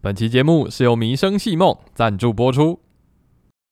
[0.00, 2.78] 本期节目是由迷声戏梦赞助播出。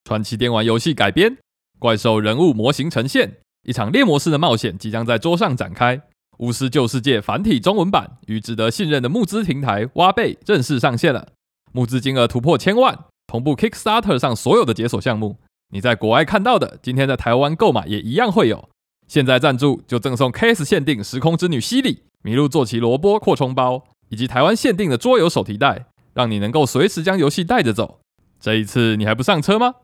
[0.02, 1.38] 传奇电玩游戏改编，
[1.78, 6.02] 怪兽人物模型呈现，一场猎魔式的冒险即将在桌上展开。
[6.38, 11.28] 巫师旧世界繁体中文版与值得信任的募资平台挖贝正式上线了，
[11.72, 15.38] 募资金额突破千万，同步 Kickstarter 上所有的解锁项目。
[15.72, 18.68] 你在国外看到的，今天在台湾购买也一样会有。
[19.06, 25.86] 现在赞助就赠送 KS 限定时空之女西里、麋鹿坐骑萝卜扩充包，以及台湾限定的桌游手提袋，
[26.16, 28.00] 让你能够随时将游戏带着走。
[28.40, 29.74] 这一次你还不上车吗？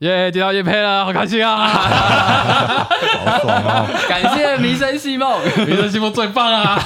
[0.00, 1.68] 耶，接到叶配了，好开心啊！
[1.68, 3.86] 好爽啊！
[4.08, 6.82] 感谢迷生戏梦， 迷生戏梦最棒啊！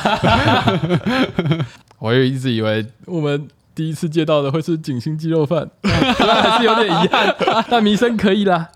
[1.99, 7.35] 我也一直以为我们第一次接到的会是景星鸡肉饭， 虽然还是有点遗憾，
[7.69, 8.69] 但迷声可以啦。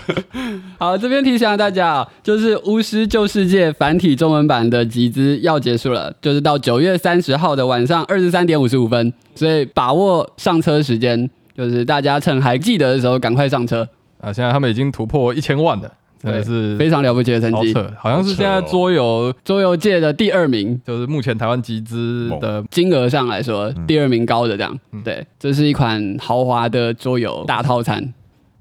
[0.78, 11.28] 好，这边提醒大家啊，就是《巫师旧世界》繁体中文版的集资要结束了，就是到九月三十号的晚上二十三点五十五分，所以把握上车时间。
[11.56, 13.88] 就是大家趁还记得的时候，赶快上车
[14.20, 14.32] 啊！
[14.32, 17.74] 现在他们已经突破一千万了，真的是非常了不起的成绩。
[17.96, 24.78] 好像是现在桌游桌游界的第二名，就是目前台湾集资的金额上来说，第二名高的这样。
[25.04, 28.12] 对，这是一款豪华的桌游大套餐。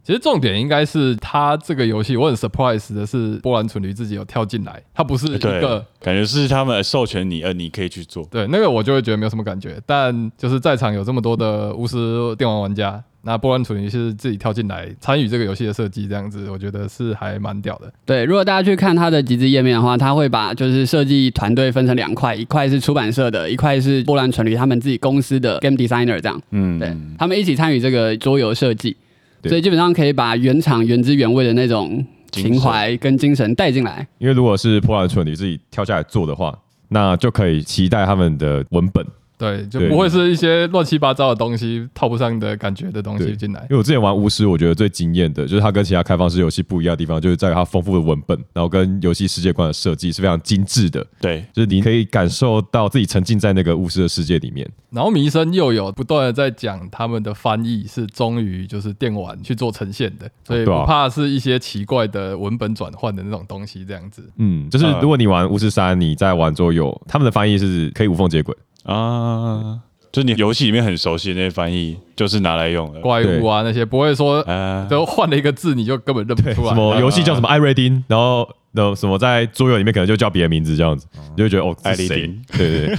[0.08, 8.26] 其实重点应该是他这个游戏，我很 surprise 的是波兰蠢驴自己有跳进来，他不是一个感觉是他们授权你，呃，你可以去做。
[8.32, 9.78] 对，那个我就会觉得没有什么感觉。
[9.86, 17.92] 但就是在场有这么多的巫师电玩玩家，那波兰蠢驴是自己跳进来参与这个游戏的设计，这样子我觉得是还蛮屌的。
[18.06, 26.42] 对，如果大家去看他的集资页面的话，他会把就是设计团队分成两块，一块是出版社的，一块是波兰蠢驴他们自己公司的 game designer 这样。
[26.52, 28.96] 嗯，对他们一起参与这个桌游设计。
[29.44, 34.08] 所以基本上可以把原厂原汁原味的那种情怀跟精神带进来。
[34.18, 36.58] 因为如果是破烂村你自己跳下来做的话，
[36.90, 39.06] 那就可以期待他们的文本。
[39.38, 43.61] 对，就不会是一些乱七八糟的东西套不上的感觉的东西进来。
[43.61, 51.06] 因为我之前玩巫师，我觉得最惊艳的就是它跟其他开放式游戏不一样的地方，就是在于它丰富的文本，然后跟游戏世界观的设计是非常精致的。
[51.22, 54.67] 对，就是你可以感受到自己沉浸在那个巫师的世界里面。
[54.89, 64.28] 然后迷生又有不断的在讲他们的翻译是忠于就是电玩去做呈现的，所以不怕是一些奇怪的文本转换的那种东西这样子。
[64.38, 68.56] 嗯，就是如果你玩巫师三，你在玩桌游，他们的翻译是可以无缝接轨
[68.87, 69.80] 啊。
[70.09, 74.43] 就你游戏里面很熟悉的那些翻译，就是拿来用的怪物啊那些，不会说
[74.89, 76.70] 都换了一个字你就根本认不出来。
[76.70, 81.05] 什么游戏叫什么艾瑞丁，然后那什么在桌游里面可能就叫别的名字这样子，
[81.36, 82.98] 你就觉得哦艾瑞丁，对对。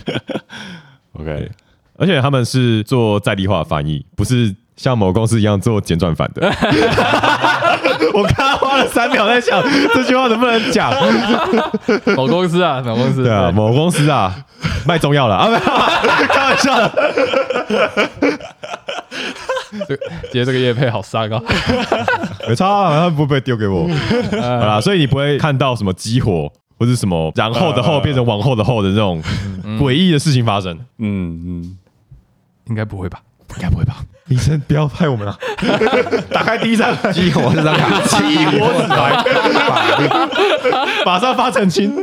[1.18, 1.50] OK，
[1.96, 6.46] 而且他们是做在地化翻译，不是像某公司一样做简转版的。
[8.14, 9.60] 我刚刚花了三秒在想
[9.94, 10.92] 这句话能不能讲。
[12.14, 14.44] 某公司啊，某公司对啊，某公司啊，
[14.88, 15.50] 卖中药了啊，
[16.28, 16.90] 开玩笑的。
[19.86, 19.94] 这
[20.32, 21.42] 接这个叶配好杀啊，
[22.48, 23.86] 没差，他不会丢给我。
[24.32, 29.22] 好啦，所以你不会看到什么激活或者什么然后的后变成往后的后的这种
[29.78, 30.74] 诡异的事情发生。
[30.98, 31.76] 嗯嗯，
[32.68, 33.20] 应该不会吧？
[33.56, 33.96] 应该不会吧？
[34.28, 35.38] 医生，不要害我们了！
[36.30, 39.24] 打开第一张激活这张卡，激活纸牌，
[41.06, 41.92] 马上发澄清。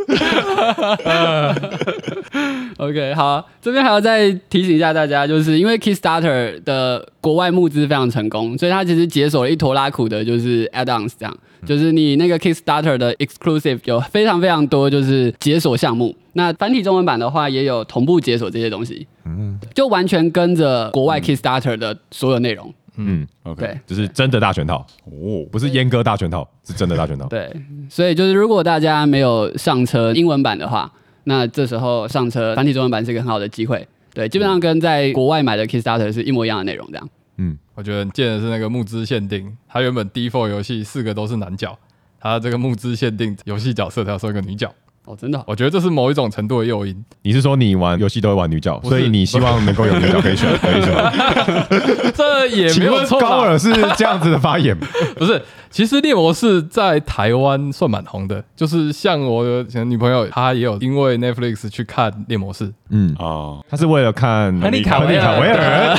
[2.77, 11.37] OK，好，这边还要再提醒一下大家，就是因为 Kickstarter 的国外募资非常成功，所以它其实解锁了一坨拉苦的，就是 Add-ons 这样。
[11.65, 16.15] 就是你那个 Kickstarter 的 Exclusive 有非常非常多，就是解锁项目。
[16.33, 19.07] 那繁体中文版的话，也有同步解锁这些东西。
[19.25, 22.67] 嗯，就完全跟着国外 Kickstarter 的所有内容。
[22.67, 22.73] 嗯
[23.43, 27.27] ，OK，就是真的大全套哦，不是阉割大全套，是真的大全套。
[27.29, 27.51] 对，
[27.89, 30.91] 所以就是如果大家没有上车英文版的话，
[31.25, 33.87] 那这时候上车繁体中文版是一个很好的机会。
[34.13, 37.09] 对，基本上跟在国外买的 Kickstarter 是一模一样的内容，这样。
[37.37, 41.77] 嗯，我觉得见的是那个募资限定，它原本 default 游戏四个都是男角，
[42.19, 44.73] 它这个募资限定游戏角色它要收一个女角。
[45.05, 47.05] 哦，真的，我觉得这是某一种程度的诱因。
[47.21, 51.11] 你是说你玩游戏都会玩女角，所以你希望能够有女角可以选，可以选吗？
[52.15, 53.19] 这也没有错。
[53.19, 54.77] 高尔是这样子的发言，
[55.15, 55.41] 不是？
[55.71, 62.71] 其实猎魔士在台湾算蛮红的，就是像我的女朋友，她也有因为 Netflix 去看猎魔士。
[62.91, 65.97] 嗯哦，她是为了看亨利卡维尔，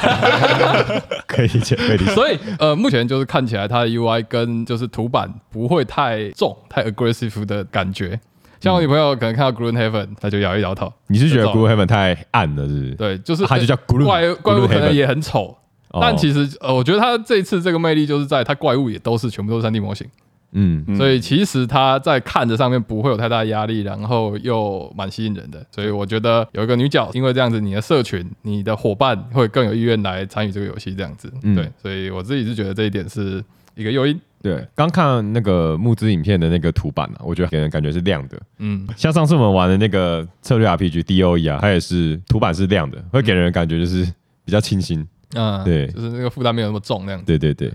[1.28, 2.10] 可以理解，可以理解。
[2.14, 8.18] 所以呃，目前就是看起来它的 UI 跟就是图版不会太重、太 aggressive 的感觉。
[8.60, 10.92] 像我女朋友可能看到 Green Heaven，她就摇一摇头。
[11.08, 12.94] 你是觉得 Green Heaven 太暗了，是不是？
[12.94, 15.56] 对，就是它就叫 Green 怪怪物，可能也很丑。
[15.98, 20.06] 但其实呃，我觉得它这一次这个魅力就是在它怪物也都是全部都是三 D 模型，
[20.52, 25.64] 嗯，嗯所以其实它在看着上面不会有太大的压力，然后又蛮吸引人的。
[25.70, 31.32] 所以我觉得有一个女角，因为这样子，你的社群、你的伙伴会更有意愿来参与这个游戏，这样子。
[31.42, 33.42] 嗯对，所以我自己是觉得这一点是
[33.76, 34.20] 一个诱因。
[34.42, 38.40] 对，刚看那个募资影片的那个图版啊，我觉得给人感觉是亮的。
[38.58, 44.04] 嗯，像上次我们玩的那个策略 RPG DOE 啊，它也是图版是亮的，会给人感觉就是
[44.44, 45.06] 比较清新。
[45.34, 47.26] 嗯，对就是那个负担没有那么重，那样子。
[47.26, 47.72] 对对对，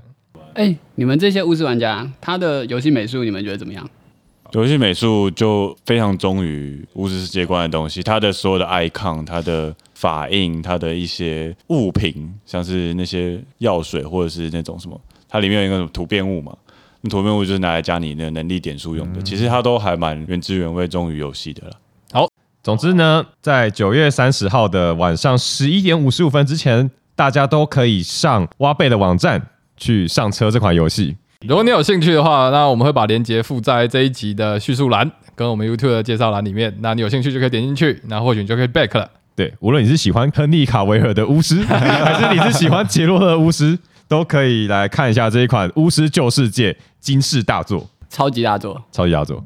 [0.54, 3.90] 哎，你们这些巫师玩家，他的游戏美术你们觉得怎么样？
[4.54, 15.00] 游戏美术就非常忠于巫师世界观的东西，它的所有的 icon、它的法印、它的一些物品，像是那些药水或者是那种什么，
[15.32, 16.54] 它里面有一个什么突变物嘛，
[17.00, 19.22] 那突变物就是拿来加你的能力点数用的。
[19.22, 21.74] 其实它都还蛮原汁原味忠于游戏的了。
[22.12, 22.28] 好
[22.62, 29.42] 总之呢，在九月三十号的晚上十一点五十五分之前，大家都可以上挖贝的网站
[29.78, 31.16] 去上车这款游戏。
[31.48, 36.72] 如果你有兴趣的话，那我们会把链接附在这一集的叙述栏跟我们 YouTube 的介绍栏里面。
[36.82, 39.10] 那你有兴趣就可以点进去，那或许你就可以 back 了。
[39.36, 43.80] 对，无论你是喜欢亨利卡维尔的巫师， 还是你是喜欢杰洛特的巫师，
[44.12, 49.42] 都可以来看一下这一款《巫师旧世界》惊世大作，超级大作，超级大作。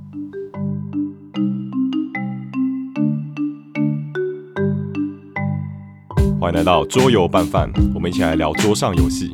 [6.42, 9.32] 欢迎来到桌游拌饭，我们一起来聊桌上游戏。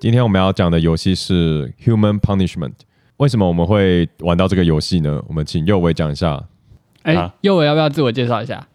[0.00, 2.70] 今天我们要讲的游戏是《Human Punishment》。
[3.18, 5.22] 为什么我们会玩到这个游戏呢？
[5.28, 6.42] 我们请右伟讲一下。
[7.02, 8.66] 哎啊，右伟要不要自我介绍一下？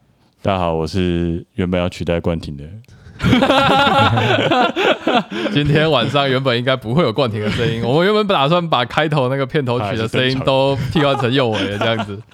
[0.45, 2.63] 大家好，我是原本要取代冠廷的，
[5.53, 12.19] 今天晚上原本应该不会有冠廷的声音，我们原本打算把开头那个片头曲的声音都替换成右尾的这样子。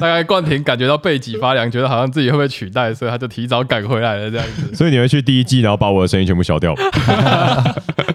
[0.00, 4.74] 大概冠廷感觉到背脊发凉，觉得好像自己会被取代，所以他就提早赶回来了这样子。
[4.74, 6.82] 所以你会去第一季，然后把我的声音全部消掉吗？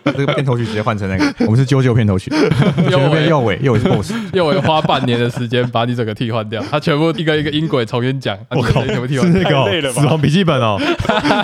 [0.06, 2.32] 这个片头曲直接换成那个，我们是啾啾片头曲，
[2.90, 9.44] 右尾右尾，右尾是 BOSS，右尾花半年的时间把你整个替换掉，他全部一个一个音轨重新讲，我靠，你的声音全部替是换掉。
[9.44, 10.80] 那个哦太累了死亡笔记本哦，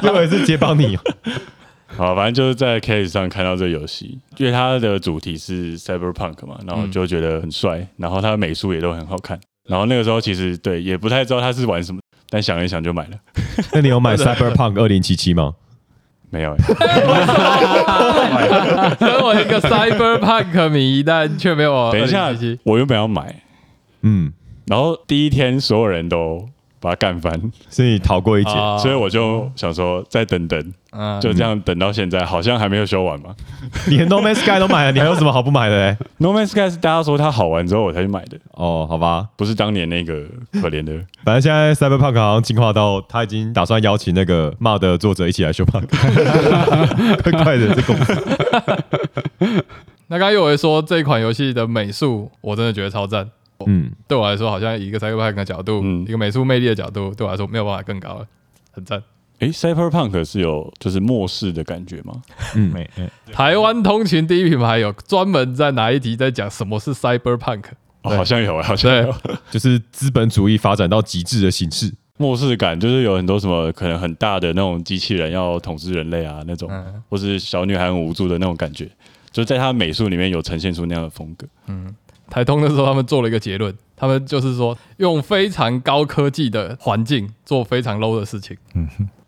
[0.03, 0.98] 右伟是接帮你。
[1.98, 9.39] 好，反正就是在 Case 上看到这个游戏，因为它的主题是 Cyberpunk 嘛，然后就觉得很帅，然后它的美术也都很好看。
[9.68, 12.00] 然后那个时候其实对也不太知道他是玩什么，
[12.30, 13.18] 但想了一想就买了。
[13.74, 15.53] 那你有买 Cyberpunk 二零七七吗？
[16.30, 16.63] 没有、欸，
[18.97, 22.31] 身为一个 cyberpunk 迷，但却没有等一下
[22.63, 23.44] 我原本要买，
[24.04, 24.31] 嗯，
[24.65, 26.47] 然后第一天所有人都
[26.81, 27.39] 把它干翻，
[27.69, 28.50] 所以逃过一劫。
[28.50, 33.30] 啊所以我就想说再等等，嗯就这样等到现在，好像还没有修完嘛。
[33.88, 40.24] 你连 No Man's Sky 都买了， 你还有什么好不买的嘞？No Man's Sky 是大家说它好玩之后我才去买的，哦，好吧，不是当年那个
[40.54, 40.94] 可怜的。
[41.24, 45.83] 反正现在 Cyberpunk 好像进化到他已经打算邀请那个 MOD 的作者一起来修 bug，
[47.22, 48.24] 快快的这公司。
[50.07, 53.30] 那刚刚有人说这一款游戏的美术，我真的觉得超赞。
[53.67, 58.25] 嗯，对我来说，好像一个 cyberpunk 的角度，嗯一个美术魅力的角度，对我来说没有办法更高了，
[58.71, 59.01] 很赞。
[59.39, 62.21] 诶 c y b e r p u n k 是有就是末世的感觉吗？
[62.55, 67.63] 嗯没， 嗯台湾通勤第一品牌有专门在哪一集在讲什么是 cyberpunk，
[68.03, 69.13] 哦，好像有，好像有。
[69.49, 71.91] 就是资本主义发展到极致的形式。
[72.17, 78.87] 末世感就是有很多什么可能很大的那种机器人要统治人类啊那种，嗯或是小女孩很无助的那种感觉，
[79.31, 81.47] 就在他美术里面有呈现出那样的风格。
[82.31, 88.57] 台通的时候他们做了一个结论，他们就是说用非常高科技的环境做非常 low 的事情。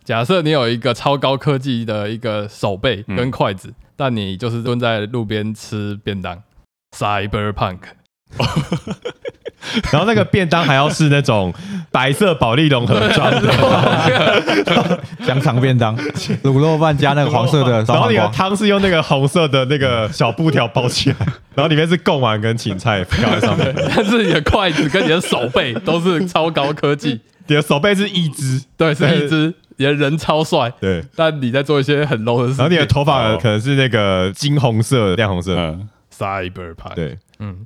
[0.03, 6.41] 假设你有一个超高科技的一个手背跟筷子，但你就是蹲在路边吃便当
[6.98, 7.79] ，cyberpunk。
[9.91, 11.53] 然后那个便当还要是那种
[11.89, 15.95] 白色保利龙盒装的， 香肠便当，
[16.43, 21.17] 卤肉饭加那个黄色的然后你的汤是用那个红色的那个小布条包起来，
[21.55, 32.57] 然后里面是贡丸跟芹菜飘在上面，但是你的筷子跟你的手背都是超高科技，你的手背是一只，对，是一只，你的人超帅，对，但你在做一些很 low 的事情。
[32.57, 33.39] 然后你的头发哦。
[33.41, 37.65] 可能是那个金红色、亮红色，嗯，cyberpunk，，对，嗯，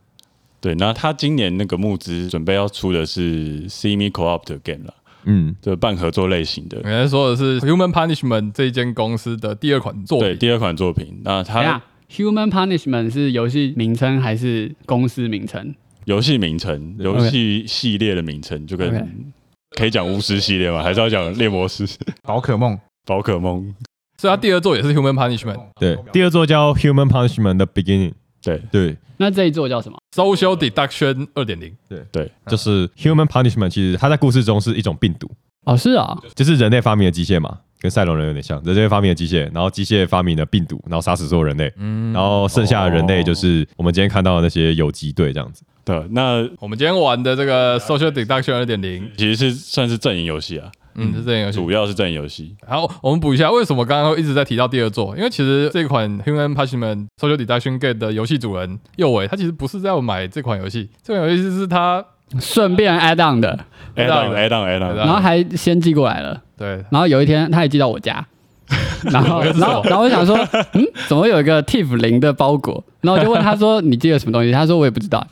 [0.68, 0.76] 对。
[0.76, 4.94] 那他今年那个募资准备要出的是 Semi Co-op 的 game 啦，
[5.26, 6.84] 嗯，这半合作类型的我。
[6.84, 11.82] 刚才说的是 Human Punishment 这一间公司的第二款作对，品，第二款作品，那它
[12.12, 15.74] ，Human Punishment 是游戏名称还是公司名称？
[16.06, 19.34] 游戏名称、游戏系列的名称，就跟
[19.78, 20.82] 可以讲巫师系列吗？
[20.82, 21.86] 还是要讲猎魔师、
[22.24, 23.76] 宝可梦，宝可梦？
[24.18, 25.60] 所以它第二作也是 Human Punishment。
[25.80, 28.14] 对，第二座叫 Human Punishment 的 Beginning，
[28.48, 28.62] 对。
[28.72, 28.98] 对。
[29.20, 32.06] 那这一座叫什么？Social Deduction 二点零，对。
[32.12, 35.28] 对，就是 Human Punishment，其实它在故事中是一种病毒，
[35.66, 45.64] 哦，是啊，就是人类发明的机械嘛，跟赛隆人有点像，人类发明的机械，然后机械发明的病毒，然后杀死所有人类，嗯，然后剩下的人类就是我们今天看到的那些游击队这样子。
[45.84, 51.58] 对，那我们今天玩的这个 Social Deduction 二点零，其实是算是阵营游戏啊，嗯，是这样游戏。
[51.58, 52.56] 主要是阵营游戏。
[52.68, 55.16] 好，我们补一下，为什么刚刚一直在提到第二座？
[55.16, 62.04] 因为其实这款 Human Punishment Social Deduction Game 的游戏主人右伟，他其实不是在买这款游戏，这款游戏是他
[62.40, 63.58] 顺便 add on 的
[63.96, 66.42] ，add on add on add on，然后还先寄过来了。
[66.58, 68.26] 对然后有一天他也寄到我家，
[69.06, 70.36] 然后然后然后我想说，
[70.74, 72.84] 嗯，怎么有一个 TIFF 零的包裹？
[73.02, 74.52] 然后我就问他说，你寄了什么东西？
[74.52, 75.26] 他说我也不知道。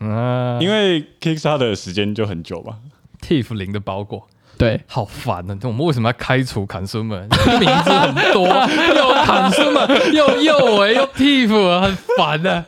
[0.00, 2.76] 嗯，因为 Kickstarter 的时间就很久嘛。
[3.20, 4.26] Tiff 零的包裹。
[4.58, 5.56] 对，好烦啊！
[5.62, 7.26] 我们为什么要开除砍孙们？
[7.58, 12.66] 名字很多，又砍孙们，又又维，又 Tiff，很烦啊！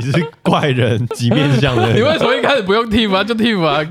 [0.00, 3.24] 你是怪人几面相的，你为什么一开始不用 Tiff 啊？
[3.24, 3.84] 就 Tiff 啊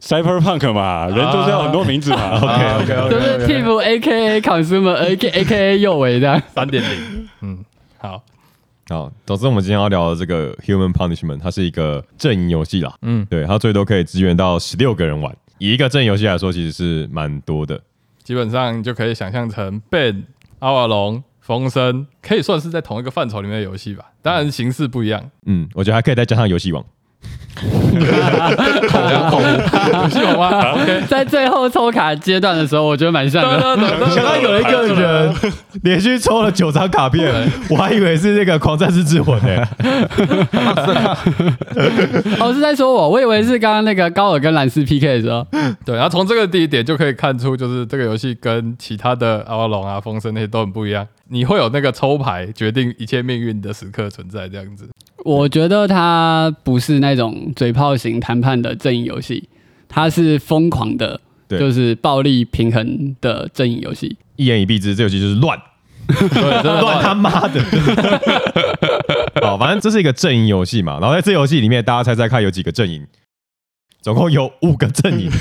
[0.00, 2.36] ？Cyberpunk 嘛，人就是要很多名字嘛。
[2.36, 6.40] OK OK OK，就是 TIFF A K A consumer A K A K A 右尾这样。
[6.54, 7.64] 三点零，嗯，
[7.98, 8.22] 好，
[8.90, 12.94] 好，总之我们今天要聊的这个 Human Punishment，它是一个阵营游戏啦。
[13.02, 15.36] 嗯，对，它最多可以支援到十六个人玩。
[15.58, 17.78] 以一个阵营游戏来说，其实是蛮多的。
[18.24, 20.24] 基本上就可以想象成 Ben、
[20.60, 24.06] 阿瓦隆、风声，可以算是在同一个范畴里面的游戏吧。
[24.22, 26.82] 当然形式不一样，嗯，我觉得还可以再加上游戏王。
[29.92, 33.60] 游戏王吗？OK，在最后抽卡阶段的时候，我觉得蛮像的。
[34.10, 35.34] 想到有一个人
[35.82, 37.32] 连续抽了九张卡片，
[37.70, 39.66] 我还以为是那个狂战士之魂呢。
[42.40, 45.46] 哦，是在说我，我以为是刚刚那个高尔跟兰斯 PK 的时候。
[45.84, 51.06] 对，然后从这个第一点就可以看出，就是这个游戏跟其他的阿瓦隆啊、风声那些都很不一样。
[51.30, 54.88] 你会有那个抽牌决定一切命运的时刻存在，这样子。
[55.24, 59.48] 我觉得它不是那种嘴炮型谈判的阵营游戏，
[59.88, 64.16] 它是疯狂的，就是暴力平衡的阵营游戏。
[64.36, 65.58] 一言以蔽之，这游戏就是乱，
[66.62, 67.60] 乱他妈的。
[69.42, 70.98] 好，反正这是一个阵营游戏嘛。
[71.00, 73.06] 然后在这游戏里面，大家猜猜看有几个阵营？
[74.00, 75.30] 总共有五个阵营。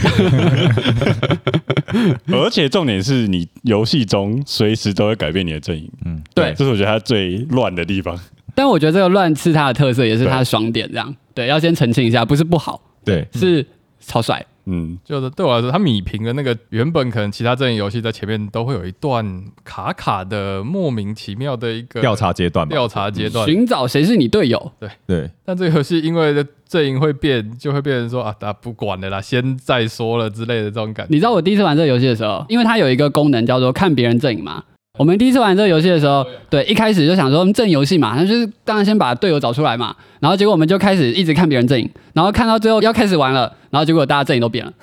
[2.31, 8.19] 而且重点是你游戏中随时都会改变你的阵营，嗯，对这是我觉得它最乱的地方。
[8.57, 10.89] 但我觉得这个乱是它的特色，也是它的爽点。
[10.89, 13.63] 这样，对，要先澄清一下，不是不好，对，是
[13.99, 14.43] 超帅。
[14.65, 19.23] 嗯，就是对我来说，它米平的那个原本可能其他阵营游戏在前面都会有一段
[19.63, 22.67] 卡卡的莫名其妙的一个调查阶段。
[22.67, 24.71] 调查阶段，寻找谁是你队友？
[24.79, 31.13] 对对，但这个游戏因为阵营会变，就会变成说啊，啊不管了啦，先再说了之类的这种感觉。
[31.13, 34.63] 你知道我第一次玩这个游戏的时候，因为它有一个功能叫做看别人阵营嘛。
[34.97, 39.95] 我们第一次玩这个游戏的时候，对，一开始就想说嗯阵游戏嘛，那就是当然先把队友找出来嘛。
[40.19, 44.73] 然后结果我们就开始一直看别人阵营，然后看到最后要开始玩了，然后结果大家阵营都变了。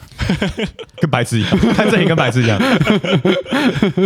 [1.01, 2.57] 跟白痴一样，看阵营跟白痴一样。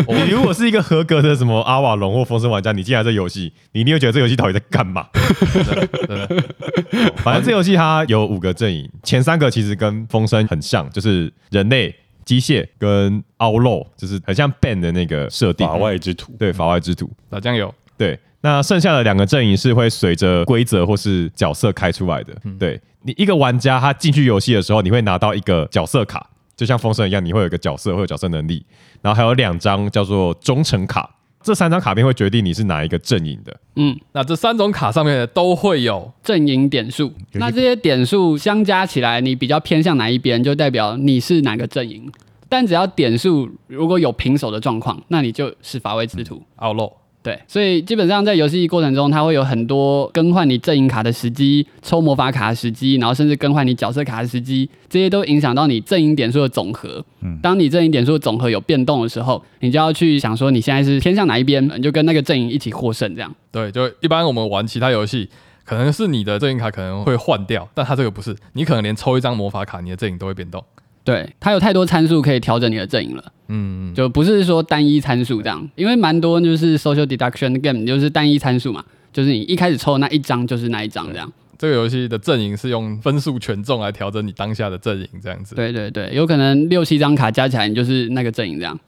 [0.08, 5.06] 你如果是一个合格的什么阿瓦隆或风声玩家，你进来这游戏，你一定会觉得这游戏到底在干嘛？
[7.22, 11.94] 反正这游戏它有五个阵营，前三个其实跟风声很像，就是人类、
[12.28, 15.66] 机械跟凹漏，就是很像 Ben 的那个设定。
[15.66, 16.30] 法外之徒。
[16.38, 17.10] 对法外之徒。
[17.30, 22.36] 打酱油，对，那剩下的两个阵营是会随着规则或是角色开出来的。
[22.58, 28.62] 对你一个玩家他进去游戏的时候，你会拿到一个角色卡，就像风声一样，你会有一个角色，会有角色能力，
[29.00, 31.08] 然后还有两张叫做忠诚卡。
[31.42, 33.56] 这三张卡片会决定你是哪一个阵营的。
[33.76, 42.10] 嗯，那这三种卡上面的都会有阵营点数，那这些点数相加起来，你比较偏向哪一边，就代表你是哪个阵营。
[42.48, 46.42] 但只要点数如果有平手的状况，那你就是法外之徒。
[46.56, 46.92] 凹漏。
[47.20, 57.04] 对，所以基本上在游戏过程中，它会有很多更换你阵营卡的时机、抽魔法卡的时机，然后甚至更换你角色卡的时机，这些都影响到你阵营点数的总和。
[57.42, 63.34] 当你阵营点数的总和有变动的时候，你就要去想说你现在是偏向哪一边，你就跟那个阵营一起获胜，这样。
[63.50, 65.28] 对，就一般我们玩其他游戏，
[65.64, 70.64] 可能是你的阵营卡可能会换掉，但它这个不是，你可能连抽一张魔法卡，你的阵营都会变动。
[71.08, 73.24] 对，它有太多参数可以调整你的阵营了。
[73.48, 81.32] 嗯，就不是说单一参数这样，因为蛮多就是 social deduction game 就是单一参数嘛，就是你一开始抽的那一张就是那一张这样。
[81.56, 85.54] 这个游戏的阵营是用分数权重来调整你当下的阵营，这样子。
[85.54, 88.78] 对对对，有可能六七张卡加起来你就是那个阵营这样。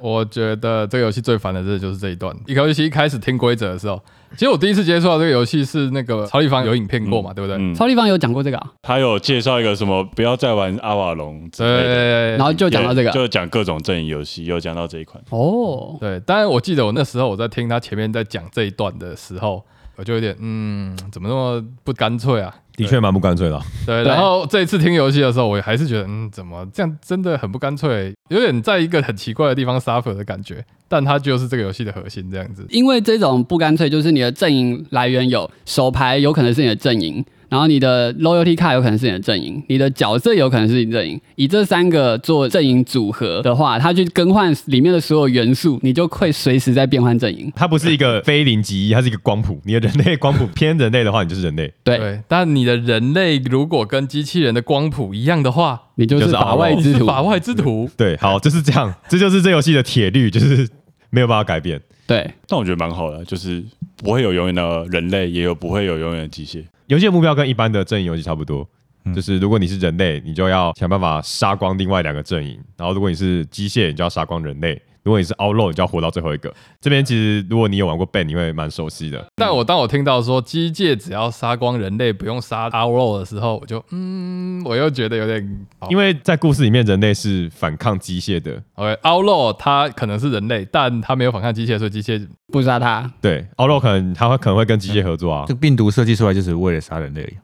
[0.00, 2.34] 我觉得这个游戏最烦的，这就是这一段。
[2.46, 4.00] 一个游戏一开始听规则的时候，
[4.34, 7.56] 其实我第一次接触到这个游戏是那个曹立芳有影片过嘛，对不对？
[7.58, 15.20] 嗯，超立方有讲过这个啊，他有介绍一个什么不要再玩阿瓦隆之类的，对，然后就讲到这个就讲各种阵营游戏，有讲到这一款。
[15.30, 19.64] 哦，对，当然我记得我那时候我在听他前面在讲这一段的时候，
[19.96, 22.54] 我就有点嗯，怎么那么不干脆啊？
[22.84, 23.62] 的确蛮不干脆的啊。
[23.84, 30.64] 对，对然后这一次听游戏的时候，我还是觉得，嗯，怎么这样真的很不干脆，有点在一个很奇怪的地方 suffer 的感觉。
[30.90, 32.64] 但它就是这个游戏的核心，这样子。
[32.70, 41.20] 因为这种不干脆，就是你的阵营来源有手牌有可能是你的阵营，然后你的 loyalty card 有可能是你的阵营，你的角色有可能是你的阵营。
[41.36, 47.50] 以这三个做阵营组合的话，它去更换里面的所有元素，你就会随时在变换阵营。
[47.56, 49.60] 它不是一个非零即一，它是一个光谱。
[49.64, 51.72] 你的人类光谱偏人类的话，你就是人类。
[51.82, 56.98] 对，对，但你的人类如果跟机器人的光谱一样的话，你就就是是法外之徒。
[56.98, 57.90] 是法外之徒。
[57.96, 60.68] 对，好，就是这样，这就是这游戏的铁律，就是
[61.10, 61.80] 没有办法改变。
[62.06, 63.64] 对，但我觉得蛮好的，就是
[63.96, 66.62] 不会有永远的人类，也有不会有永远的机械。
[66.88, 68.68] 游戏的目标跟一般的阵营游戏差不多，
[69.14, 74.74] 就是如果你是人类，你就要想办法杀光另外两个阵营；然后如果你是机械，你就要杀光人类；
[75.08, 76.52] 如果你是 outlaw，你就要活到最后一个。
[76.82, 79.24] 这边其实如果你有玩过 Ben，你会蛮熟悉的。
[79.36, 88.62] 但我当我听到说机械只要杀光人类，不用杀 Outlaw 的时候，我就嗯，我又觉得有点，因为在故事里面，人类是反抗机械的。
[88.74, 93.10] OK Outlaw 他可能是人类，但他没有反抗机械，所以机械不杀他。
[93.22, 97.34] 对，outlaw 可能他会可能会跟机械合作啊这，个病毒设计出来就是为了杀人类，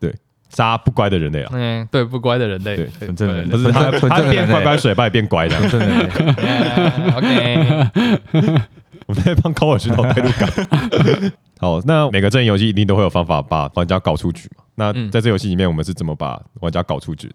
[0.51, 1.51] 杀不乖的人类啊。
[1.55, 5.69] 嗯，对不乖的人类，对纯正人不是他，他变乖乖水，把你变乖的。
[5.69, 6.13] 真的人类。
[6.17, 8.71] 嗯 OK，
[9.07, 11.33] 我们在帮高尔寻找代入感。
[11.59, 14.65] 好，那每个阵营游戏一定都会有方法把玩家搞出局嘛？
[14.77, 17.35] 那嗯在这游戏里面，我们是怎么把玩家搞出局的？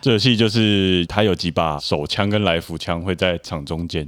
[0.00, 4.06] 这游戏就是它有几把手枪跟来福枪会在场中间。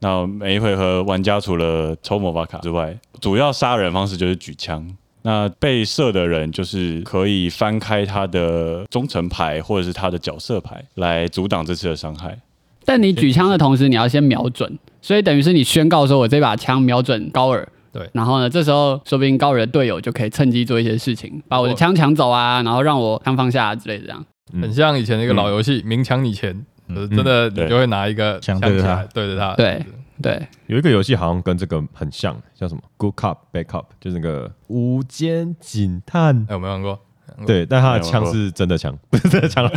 [0.00, 4.86] 那每一回合玩家除了抽魔法卡之外，主要杀人方式就是举枪。
[5.26, 12.38] 那被射的人就是可以翻开他的忠诚牌或者是他的角色牌来阻挡这次的伤害。
[12.84, 17.66] 但你举枪的同时，你要先瞄准，所以等于是你宣告说我这把枪瞄准高尔。
[17.90, 18.06] 对。
[18.12, 24.22] 然后呢，这时候说不定高尔的队友就可以趁机做一些事情，把我的枪抢走啊，然后让我枪放下、啊之类的这样。
[24.60, 26.54] 很像以前那个老游戏《明抢你钱》，
[26.94, 28.82] 就是真的你就会拿一个枪对着他。
[28.82, 29.82] 起来对着他，对
[30.22, 36.46] 对，有一个游戏好像跟这个很像，叫什么 Good Cop Bad Cop，就是那个无间警探。
[36.48, 37.00] 哎，有没有玩过？
[37.46, 39.68] 对，但他的枪是真的枪， 不是真的枪。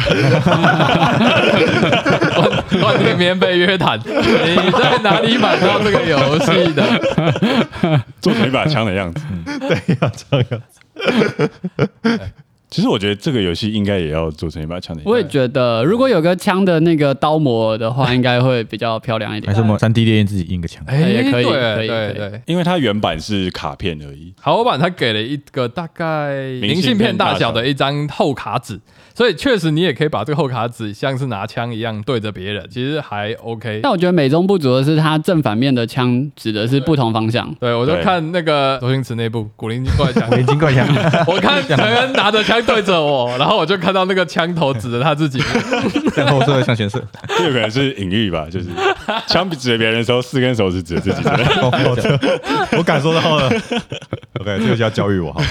[2.36, 8.04] 乱乱天边被约谈，你在哪里买到这个游戏的？
[8.22, 9.26] 做成一把枪的样子。
[9.60, 10.62] 对，要这样。
[12.70, 15.02] 其实我觉得这个游戏应该也要做成一把枪的。
[15.06, 19.52] 我也觉得如果有个枪的那个刀模的话，应该会比较漂亮一点。
[19.52, 20.84] 还是我们三 D 列印自己印个枪？
[20.86, 22.42] 哎也可以对可以可以对对。
[22.46, 24.34] 因为它原版是卡片而已。
[24.42, 28.80] 豪华版它给了一个大概明信片大小片大小的一张厚卡纸，
[29.18, 33.80] 所以确实你也可以把这个后卡纸像是拿枪一样对着别人，其实还 OK。
[33.82, 37.52] 但我觉得美中不足的是，它正反面的枪指的是不同方向。
[37.60, 40.88] 对，我就看那个周星驰那部《古灵精怪枪》，灵精怪枪，
[41.26, 45.42] 我看陈恩拿着枪对着我， 然后我就看到那个枪头指着他自己。
[46.16, 47.04] 然后射向前射。
[47.40, 48.68] 这有可能是隐喻吧，就是
[49.26, 51.24] 枪指着别人的时候，四根手指指着自己。
[52.78, 53.48] 我感受到了。
[54.40, 55.44] OK，这个就要教育我哈。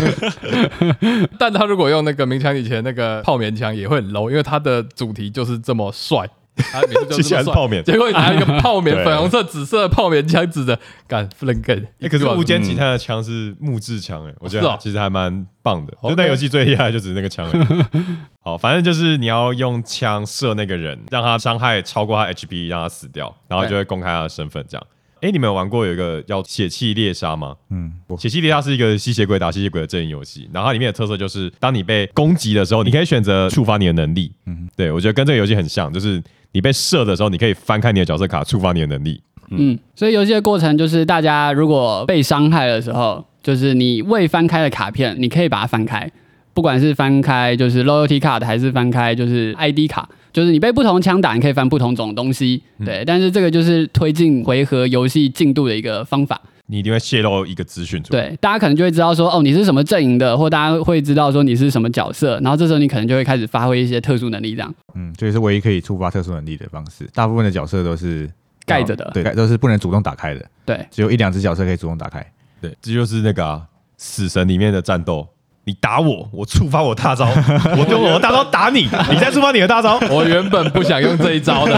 [1.37, 7.23] 但他如果用那个鸣枪以前那个泡棉枪也会很 low，因为它的主题就是这么帅，他名字就。
[7.23, 7.83] 是泡棉。
[7.85, 11.77] 结果你拿一个泡面 粉红色、紫色的泡棉枪指着，干不能干。
[12.01, 15.93] 哎，可是无间吉他的枪是木质枪，哎，我觉得其实还蛮棒的。
[16.03, 17.85] 就那游戏最厉害就只是那个枪而已。
[18.41, 24.65] 好，反正就是你要用枪射那个人，让他伤害超过他 HP，让他死掉，然后就会公开他的身份。
[24.69, 24.87] 这样，
[25.21, 27.57] 哎，你们有玩过有一个叫血气猎杀吗？
[27.71, 34.31] 嗯，血气猎杀是一个吸血鬼打吸血鬼的阵营游戏，然后它里面的特色就是，当你被攻击的时候，你可以选择触发你的能力。
[34.47, 39.23] 嗯，对我觉得跟这个游戏很像，就是你被射的时候，你可以翻开你的角色卡，触发你的能力。
[39.51, 46.11] 嗯，所以游戏的过程就是，大家如果被伤害的时候，就是你未翻开的卡片，你可以把它翻开，
[46.57, 52.63] 不管是翻开就是 loyalty card 还是翻开就是 ID 卡，就是你被不同枪打，你可以翻不同种东西。
[52.83, 56.41] 对，但是这个就是推进回合游戏进度的一个方法。
[56.69, 58.31] 你一定会泄露一个资讯出来。
[58.31, 64.75] 对，大家可能就会知道说，哦，你是什么阵营的，或大家会知道说你是什么角色，然后这时候你可能就会开始发挥一些特殊能力，这样。
[64.95, 67.07] 嗯，这也是唯一可以触发特殊能力的方式。
[67.13, 68.27] 大部分的角色都是
[68.65, 72.27] 盖着的对，盖都是不能主动打开的，对，只有一两只角色可以主动打开。
[72.63, 73.63] 对，这就是那个、啊、
[73.99, 75.29] 死神里面的战斗，
[75.69, 77.27] 你打我，我触发我大招，
[77.77, 79.99] 我用我的大招打你，你再触发你的大招。
[80.09, 81.77] 我原本不想用这一招的，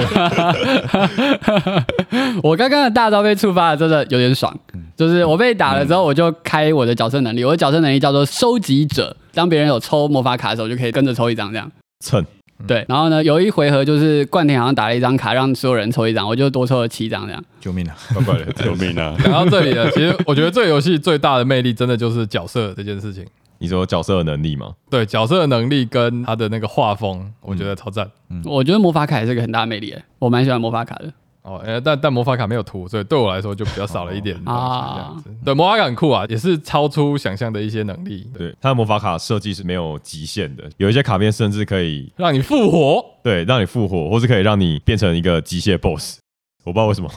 [2.45, 4.55] 我刚刚的大招被触发了，真的有点爽。
[4.95, 9.17] 就是我被打了之后，我就开我的角色能力，我的角色能力叫做收集者。
[9.33, 11.71] 当别人有抽魔法卡的时候，就可以跟着抽一张这样。
[12.01, 12.23] 蹭，
[12.67, 17.43] 对，然后呢，有一回合就是冠廷好像打了一张卡，让所有人抽一张，我就多抽了七张这样。
[17.61, 17.97] 救命啊！
[18.13, 18.53] 怪怪的。
[18.53, 19.17] 救命啊！
[19.23, 23.25] 讲到这里了，其实我觉得这个游戏最大的魅力，真的就是角色这件事情。
[23.59, 24.75] 你说角色的能力吗？
[24.91, 28.11] 对角色的能力跟他的那个画风，我觉得超赞。
[28.31, 31.13] 嗯我觉得魔法卡也是个很大的魅力，我蛮喜欢魔法卡的。
[31.43, 35.31] 哦，呃，但但魔法卡没有图，所以对我来说就比较少了一点 东西啊这样子。
[35.43, 43.03] 对，魔法卡很酷啊，也是超出想象的一些能力，对，它的魔法卡设计是没有极限的，有一些卡片甚至可以让你复活。
[43.23, 46.19] 对让你复活，或是可以让你变成一个机械 BOSS。
[46.65, 47.11] 我不知道为什么，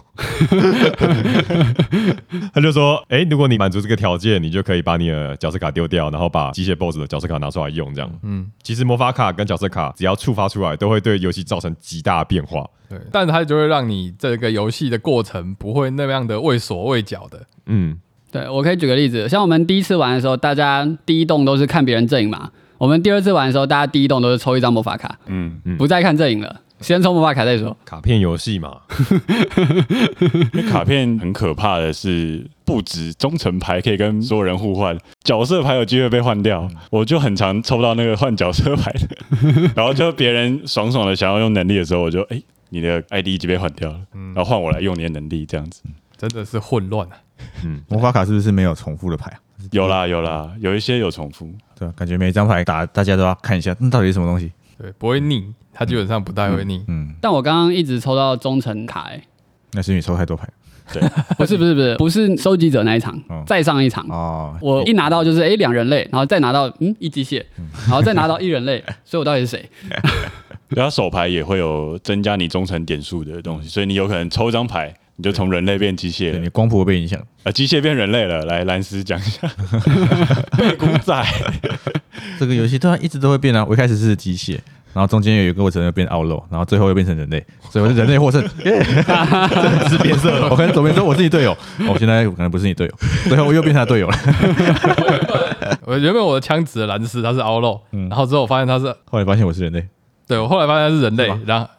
[2.54, 12.66] 他就说：“哎、如果你满足这个条件，你就可以把你的角色卡丢掉，然后把机械 BOSS 的角色卡拿出来用。”这样，嗯，其实魔法卡跟角色卡只要触发出来，都会对游戏造成极大的变化。
[12.88, 17.46] 对，但它就会让你这个游戏的过程不会那样的畏手畏脚的。
[17.66, 17.98] 嗯，
[18.32, 22.52] 对我可以举个例子，像我们第一次玩的时候，大家第一栋都是看别人阵营嘛。
[22.78, 27.76] 我们第二次玩的时候，大家第一栋都是抽一张魔法卡，嗯嗯，不再看阵营了，先抽魔法卡再说。
[27.86, 28.82] 卡片游戏嘛，
[30.54, 36.68] 因为卡片很可怕的是，不止忠诚牌可以跟所有人互换，角色牌有机会被换掉。
[36.90, 44.00] 我就很常抽到那个换角色牌的， 然后就别人爽爽的想要用能力的时候，我就哎、你的 ID 已经被换掉了，
[44.34, 45.82] 然后换我来用你的能力，这样子。
[46.18, 47.18] 真的是混乱啊！
[47.64, 49.40] 嗯魔法卡是不是没有重复的牌啊？
[49.72, 54.52] 有啦有啦，有一些有重复，对啊，感觉每一张牌打，大家都要看一下，那到底是什么东西？
[54.82, 56.84] 对，不会腻，它基本上不太会腻。
[56.88, 59.22] 嗯，但我刚刚一直抽到忠诚卡、欸，
[59.74, 60.48] 那是因为你抽太多牌
[60.92, 61.02] 对
[61.38, 64.06] 不是不是不是不是收集者那一场，哦再上一场。
[64.10, 64.58] 哦。
[64.62, 67.42] 我一拿到就是哎两人类，然后再拿到嗯一机械，
[67.88, 69.70] 然后再拿到一人类， 所以我到底是谁？
[70.70, 78.44] 然后手牌也会有增加你忠诚点数的东西，所以你有可能抽一张牌，你就从人类变机械了你，光谱会被影响，啊，机械变人类了。
[78.46, 79.48] 来，兰斯讲一下，
[80.58, 81.24] 被古仔，
[82.40, 83.64] 这个游戏对啊，一直都会变啊。
[83.64, 84.54] 我一开始是机械，
[84.96, 88.42] 然后中间有一个过程又变奥肉，然后最后又变成人类，所以我是人类获胜。
[89.88, 91.56] 是变色了，我跟左边说我是你队友，
[91.88, 92.94] 我现在可能不是你队友，
[93.30, 94.18] 最后我又变他队友了。
[95.86, 99.88] 我原本我的枪指的蓝斯他是凹肉，嗯然后之后我发现他是，后来发现我是人类，
[100.28, 101.70] 对我后来发现他是人类是吗，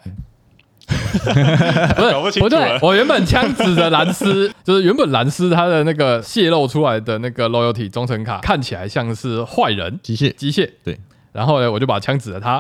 [2.22, 2.79] 不清楚不对。
[2.81, 10.35] 我原本枪指着蓝斯， 就是原本蓝斯他的那个泄露出来的那个 loyalty 忠诚卡看起来像是坏人机械。
[10.35, 10.98] 机械，对，
[11.33, 12.55] 然后呢我就把枪指着他，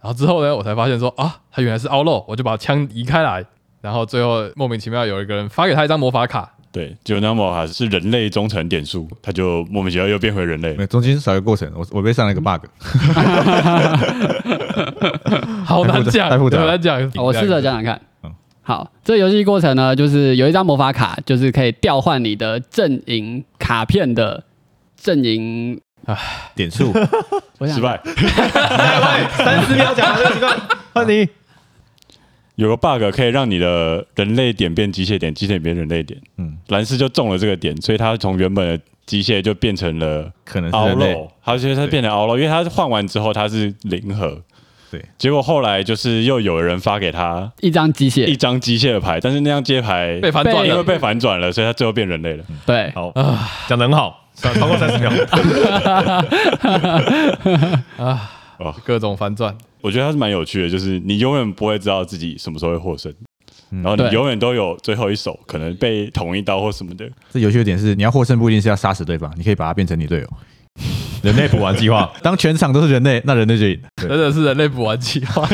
[0.00, 3.44] 然后之后呢我才发现说啊他原来是凹肉，我就把枪移开来，
[3.80, 10.86] 然后最后莫名其妙有一个人发给他一张魔法卡，对，就那么还是人类忠诚点数，他就莫名其妙又变回人类没。
[10.86, 12.66] 中间少一个过程，我我被上了一个 bug，
[15.64, 16.58] 好难讲，太复杂
[17.16, 18.34] 我试着讲讲看嗯。
[18.62, 24.44] 好，这游戏过程呢，就是有一张魔法卡，就是可以调换你的阵营卡片的
[24.96, 25.80] 阵营。
[26.54, 26.92] 点数
[27.66, 28.00] 失败，
[29.38, 30.56] 三十秒讲这个习惯，
[30.92, 31.26] 换你。
[32.56, 36.20] 有个 bug 可以让你的人类点变机械点，机械点变人类点。
[36.38, 36.46] 嗯。
[36.46, 41.12] 嗯，蓝斯就中了这个点，所以他从原本的机械就变成了可能是凹人类。
[41.12, 44.40] 肉，他觉得他变成凹肉，因为他换完之后他是零和。
[44.90, 48.24] 对，结果后来就是又有人发给他一张机械。
[48.26, 52.44] 一械，张机械的牌，但是那张接牌被反转了，因为被反转了，所以他最后变人类了。
[52.64, 53.12] 对，好，
[53.68, 55.10] 讲的很好，超超过三十秒。
[58.58, 58.74] 啊哦。
[58.84, 63.12] 各种反转，我觉得它是蛮有趣的，就是你永远不会知道自己什么时候会获胜，
[63.70, 67.08] 然后你永远都有最后一手可能被捅一刀或什么的。
[67.30, 70.28] 这游戏有点是你要获胜不一定是要杀死对方，你可以把他变成你队友。
[71.22, 73.80] 人类补完计划，当全场都是人类，那人类就赢。
[73.96, 74.08] 对。
[74.08, 75.48] 真的是人类补完计划，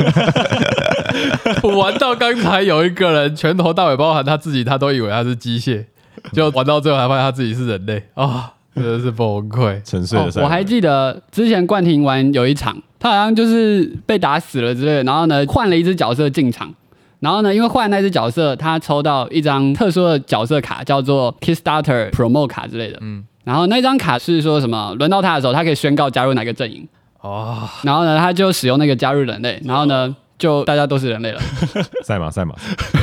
[1.62, 5.84] 补完到刚才有一个人全头到尾包含他自己，他都以为他是机械，
[6.32, 8.02] 就玩到最后才发现他自己是人类。
[8.14, 9.76] 啊，真的是崩溃。
[9.78, 16.72] 哦沉睡的赛、我还记得之前冠廷玩有一场，他好像就是被打死了之类的，然后呢换了一只角色进场，
[17.20, 26.86] 然后呢因为换那只角色，他抽到一张特殊的角色卡，叫做 Kickstarter Promo 卡之类的，嗯，然后那张卡是说什么轮到他的时候，他可以宣告加入哪个阵营，
[27.20, 31.40] 哦，然后呢他就使用那个加入人类，然后呢就大家都是人类了，
[32.02, 32.54] 赛马赛马，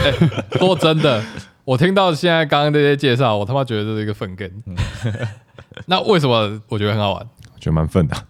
[0.60, 1.22] 说真的，
[1.70, 4.52] 我听到现在刚刚这些介绍，我他妈觉得这是一个粪根。
[5.86, 7.22] 那为什么我觉得很好玩？
[7.54, 8.18] 我觉得蛮粪的。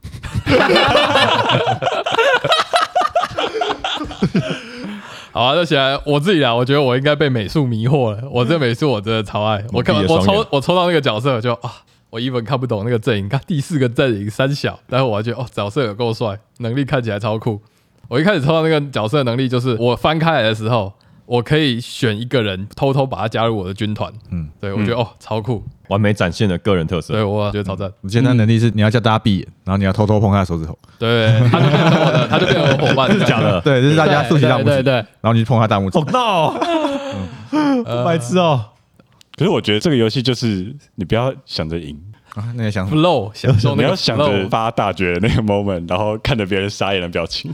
[5.31, 8.21] 好啊，那起来我自己啊，我觉得我应该被美术迷惑了。
[8.29, 11.71] 我这美术我真的超爱，我看我抽我抽到那个角色就啊，
[12.09, 17.61] 我一本看不懂那个阵营，看第四个阵营三小，但是我还觉得哦，角色有够帅，能力看起来超酷。
[18.09, 20.91] 我一开始抽到那个角色能力，就是我翻开来的时候，
[21.29, 24.11] 我可以选一个人偷偷把他加入我的军团。
[24.31, 24.39] 嗯。
[24.39, 27.13] 嗯，对我觉得、哦超酷，完美展现了个人特色。
[27.13, 27.23] 对。
[27.23, 27.91] 我觉得超赞。
[28.01, 33.61] 我记得他能力是你要叫大家闭眼，然后你要偷偷碰他的手指头，对，他就变成我的，他就变成我伙伴，真的假的？
[33.61, 35.99] 对，这是大家竖起大拇指，对对对，然后你去碰他大拇指。
[35.99, 38.03] 好，闹哦，呃。
[38.03, 38.65] 白痴哦！
[39.37, 41.95] 可是我觉得这个游戏就是你不要想着赢，
[42.33, 47.53] 啊，那个想法 flow 享受你要想着发大绝的那个 moment，然后看着别人傻眼的表情，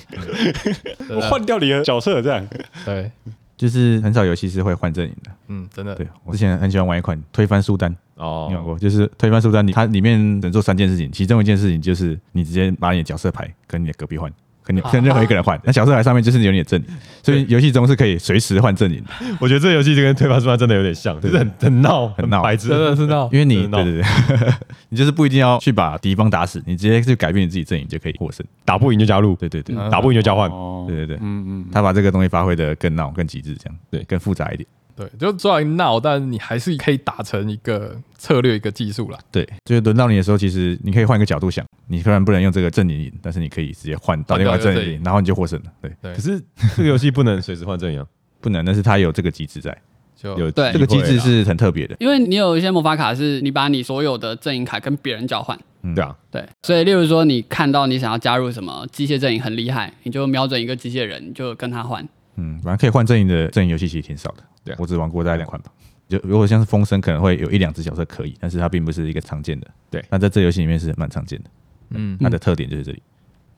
[1.11, 2.47] 我换掉你的角色这样。
[2.85, 3.11] 对，
[3.57, 5.31] 就是很少游戏是会换阵营的。
[5.47, 8.77] 嗯，真的，对我之前很喜欢玩一款推翻书单，哦你玩过？
[8.77, 14.31] 就是推翻书单，你它里面能做三件事情，其中一件事情就是你直接把你的角色牌跟你的隔壁换。
[14.65, 16.88] 跟你跟任何一个人换，那小色牌上面就是有你的阵营，
[17.21, 19.01] 所以游戏中是可以随时换阵营。
[19.39, 23.30] 我觉得这游戏就跟推翻书单真的有点像，就是很很闹，很闹白痴，真的是闹。
[23.32, 24.04] 因为你对对对，
[24.89, 28.45] 你就是不一定要去把敌方打死，你直接去改变你自己阵营就可以获胜。
[28.65, 30.49] 打不赢就加入，对对对，嗯打不赢就交换。
[30.49, 34.67] 哦对对对，嗯嗯，他把这个东西发挥的更闹、更极致，这样对更复杂一点。
[34.95, 39.19] 对，就虽然闹，但你还是可以打成一个策略、一个技术啦。
[39.29, 45.65] 对，就是轮到你的时候，其实你可以换一个角度想，你虽然不能用这个阵营赢，但是你可以直接换到另外一个阵营然后你就获胜了。
[45.81, 46.41] 对，对可，是
[46.77, 48.05] 这个游戏不能随时换阵营啊，
[48.39, 49.77] 不能，但是它有这个机制在，
[50.15, 51.95] 就有对这个机制是很特别的。
[51.99, 55.60] 因为你有一些魔法卡是你把你所有的阵营卡跟别人交换。
[55.93, 62.08] 对啊，对，所以例如说你看到你想要加入什么机械阵营很厉害，你就瞄准一个机械人，你就跟他换。
[62.36, 64.43] 嗯，反正可以换阵营的阵营游戏其实挺少的。
[64.63, 65.71] 对啊我只玩过大概两款吧。
[66.08, 69.67] 就如果像是风声，可能会有一两只角色可以，但是它并不是一个常见的。
[69.89, 71.50] 对那在这游戏里面是蛮常见的，
[71.89, 73.02] 嗯，它的特点就是这里。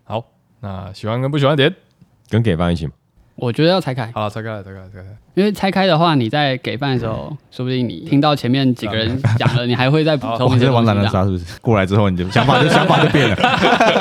[0.03, 0.25] 好，
[0.61, 1.73] 那喜欢跟不喜欢点，
[2.29, 2.93] 跟给饭一起嘛。
[3.37, 5.15] 我觉得要拆开，好了，拆开了，拆开了，拆开来。
[5.35, 11.03] 因为拆开的话，你在给饭的时候，说不定你听到前面几个人 讲了，你还会再补充哦，一些你在玩东西这样。
[11.03, 11.59] 狼人杀是不是？
[11.61, 13.35] 过来之后，你的想法就想法就变了，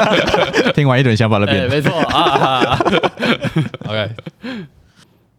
[0.74, 1.68] 听完一轮想法就变，了。
[1.68, 2.78] 没错啊。
[3.86, 4.10] OK，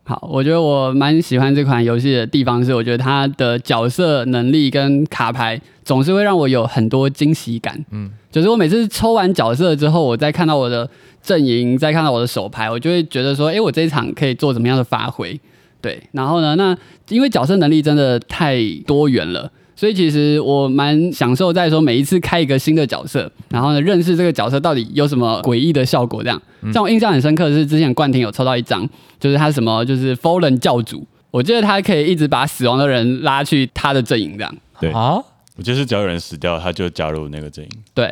[0.04, 7.76] 好，我觉得我蛮喜欢这款游戏的地方是，我觉得它的角色能力跟卡牌总是会让我有很多惊喜感。
[7.90, 10.88] 嗯嗯，就是我每次抽完角色之后，我再看到我的
[11.24, 15.40] 阵营，再看到我的手牌，我就会觉得说，诶，我这一场可以做怎么样的发挥？
[15.82, 16.78] 对，然后呢，那
[17.10, 19.52] 因为角色能力真的太多元了。
[19.76, 26.24] 所以其实我蛮享受在说每一次开一个新的角色，然后呢认识这个角色到底有什么诡异的效果。
[26.24, 26.42] 这样，
[26.74, 28.88] 像我印象很深刻的是之前冠廷有抽到一张，
[29.20, 34.56] 就是他什么就是 Fallen 教主，我记得他可以一直把死亡的人拉去他的阵营这样。
[34.80, 35.18] 对啊，
[35.58, 37.70] 我就是只要有人死掉，他就加入那个阵营。
[37.94, 38.12] 对，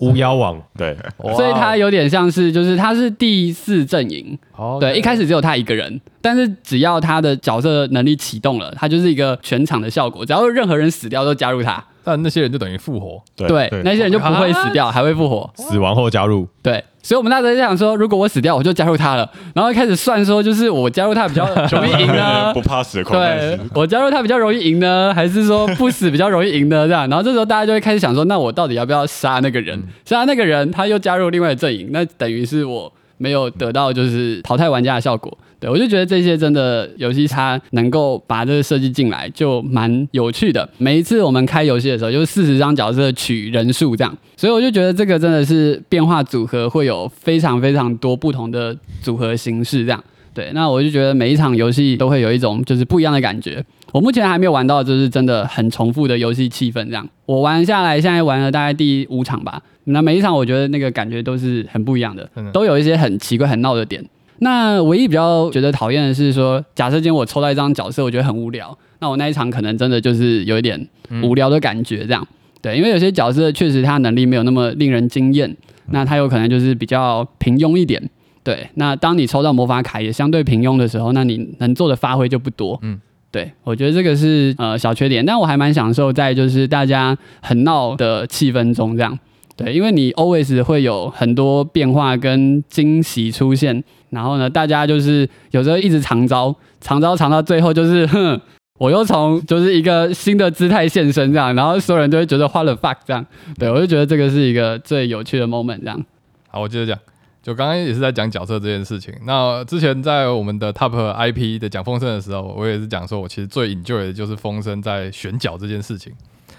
[0.00, 0.96] 巫妖王，对，
[1.36, 15.50] 所以他有点像是就是他是第四阵营，好，对，一开始只有他一个人，但是只要他的角色能力启动了，他就是一个全场的效果，只要任何人死掉都加入他，但那些人就等于复活，对对，那些人就不会死掉，还会复活。
[15.56, 23.60] 死亡后加入，对，所以我们那时候就想说，如果我死掉，我就加入他了，然后开始算说，就是我加入他比较 容易赢呢不，怕死的狂战对士。
[23.74, 26.86] 我加入他比较容易赢呢，还是说不死比较容易赢呢？
[26.86, 29.82] 这样，然后这时候大家就会开始想说，那我到底要不要杀那个人？
[30.04, 35.38] 杀那个人，他又加入另外的阵营，那等于是我没有得到就是淘汰玩家的效果。
[35.60, 40.68] 对我就觉得这些真的游戏它能够把这个设计进来，就蛮有趣的。
[40.76, 50.02] 每一次我们开游戏的时候，就是四十张角色取人数这样，所以我就觉得这个真的是变化组合会有非常非常多不同的组合形式这样。
[50.34, 53.64] 对，那我就觉得每一场游戏都会有一种就是不一样的感觉。
[53.92, 57.06] 我目前还没有玩到就是真的很重复的游戏气氛这样。
[57.26, 59.62] 我玩下来，现在玩了大概第五场吧。
[59.84, 64.04] 那每一场我觉得那个感觉都是很不一样的，都有一些很奇怪、很闹的点。
[64.38, 70.88] 那唯一比较觉得讨厌的是说，假设今天我抽到一张角色，我觉得很无聊，那我那一场可能真的就是有一点
[71.22, 72.26] 无聊的感觉这样。
[72.60, 75.54] 对，因为有些角色确实他能力没有那么令人惊艳，
[75.90, 78.02] 那他有可能就是比较平庸一点。
[78.42, 82.78] 对，那当你抽到魔法卡也相对平庸的时候，那你能做的发挥就不多。
[82.82, 83.00] 嗯嗯，
[83.32, 89.18] 对，我觉得这个是呃小缺点，但我还蛮享受在就是大家很闹的气氛中这样。
[89.56, 98.40] 对，因为你 always 会有很多变化跟惊喜出现，然后呢，大家就是有时候一直长招，长招长到最后就是 哼。
[98.78, 103.24] 我又从就是一个新的姿态现身这样，然后所有人都会觉得花了 fuck 这样，
[103.56, 106.04] 对我就觉得这个是一个最有趣的 moment 这样。
[106.48, 106.98] 好，我接着讲。
[107.42, 109.12] 就刚刚也是在讲角色这件事情。
[109.24, 116.12] 那之前在我们的 Top IP 的讲风声的时候，我也是讲说，我其实最 enjoy 的就是风声在选角这件事情。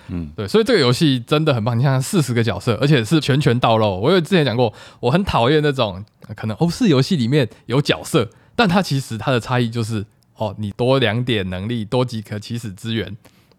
[0.09, 1.79] 嗯，对，所以这个游戏真的很棒。
[1.79, 3.97] 你看，四十个角色，而且是全权倒漏。
[3.97, 13.15] 我有之前讲过，我很讨厌那种呃可能欧式游戏里面有角色，但它其实它的差异就是哦，你多两点能力，多几颗起始资源，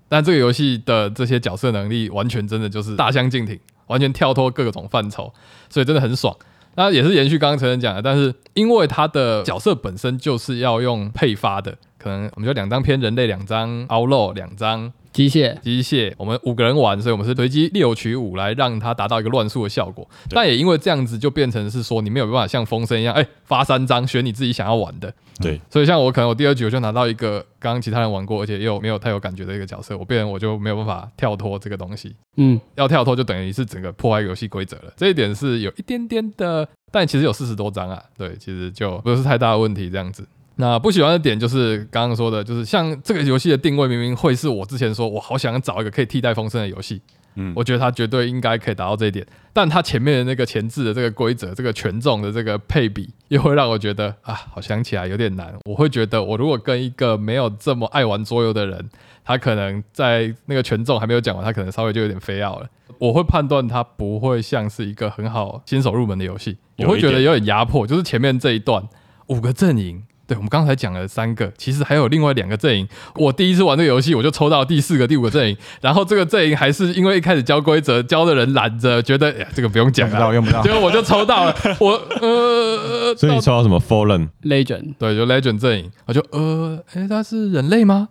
[0.07, 5.33] 但这个游戏的这些角色能力完全真的就是大相径庭，完全跳脱各种范畴，
[5.71, 6.37] 所以真的很爽。
[6.77, 20.07] 那也是延续刚刚陈晨讲的，但是因为他的角色本身就是要用配发的，可能我们就两张片人类，两张 outlaw，两张机械机械，我们五个人玩，所以我们是随机六取五来让它达到一个乱数的效果。
[20.29, 25.15] 但也因为这样子，就变成是说你没有办法像风声一样，哎、发三张选你自己想要玩的。
[25.41, 32.15] 对，所以像我可能我第二局我就拿到一个刚刚其他人玩过，而且又没有太有感觉的一个角色，我变成我就没有办法跳脱这个东西。
[32.37, 40.27] 嗯，要跳脱就等于是整个破坏游戏规则了，这一点是有一点点的，但其实有四十多张啊，对，其实就不是太大的问题这样子。
[40.57, 47.03] 那不喜欢的点就是刚刚说的，就是像这个游戏的定位明明会是我之前说我好想找一个可以替代风声的游戏，
[47.35, 55.53] 嗯我觉得它绝对应该可以达到这一点，但它前面的那个前置的这个规则、这个权重的这个配比，又会让我觉得啊，好想起来有点难。
[55.65, 58.89] 我会觉得我如果跟一个没有这么爱玩桌游的人，
[59.25, 62.69] 他可能在那个权重还没有讲完，他可能稍微就有点飞奥了。
[63.01, 68.89] 我会判断它不会像是一个很好新手入门的游戏，我会觉得有点压迫，就是前面这一段
[69.27, 70.05] 五个阵营。
[70.27, 72.89] 对，我们刚才讲了三个，其实还有另外两个阵营。
[73.17, 88.09] 我第一次玩这个游戏，我就抽到第四个、第五个阵营，然后这个阵营还是因为一开始教规则，教的人懒着，觉得哎呀这个不用讲了，用不到用不到结果我就抽到了， 我呃，所以你抽到什么 Fallen？Legend 对，就 Legend 阵营，我就呃，哎，他是人类吗？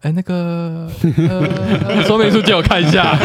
[0.00, 0.90] 哎，那个
[1.28, 3.14] 呃， 说明书借我看一下。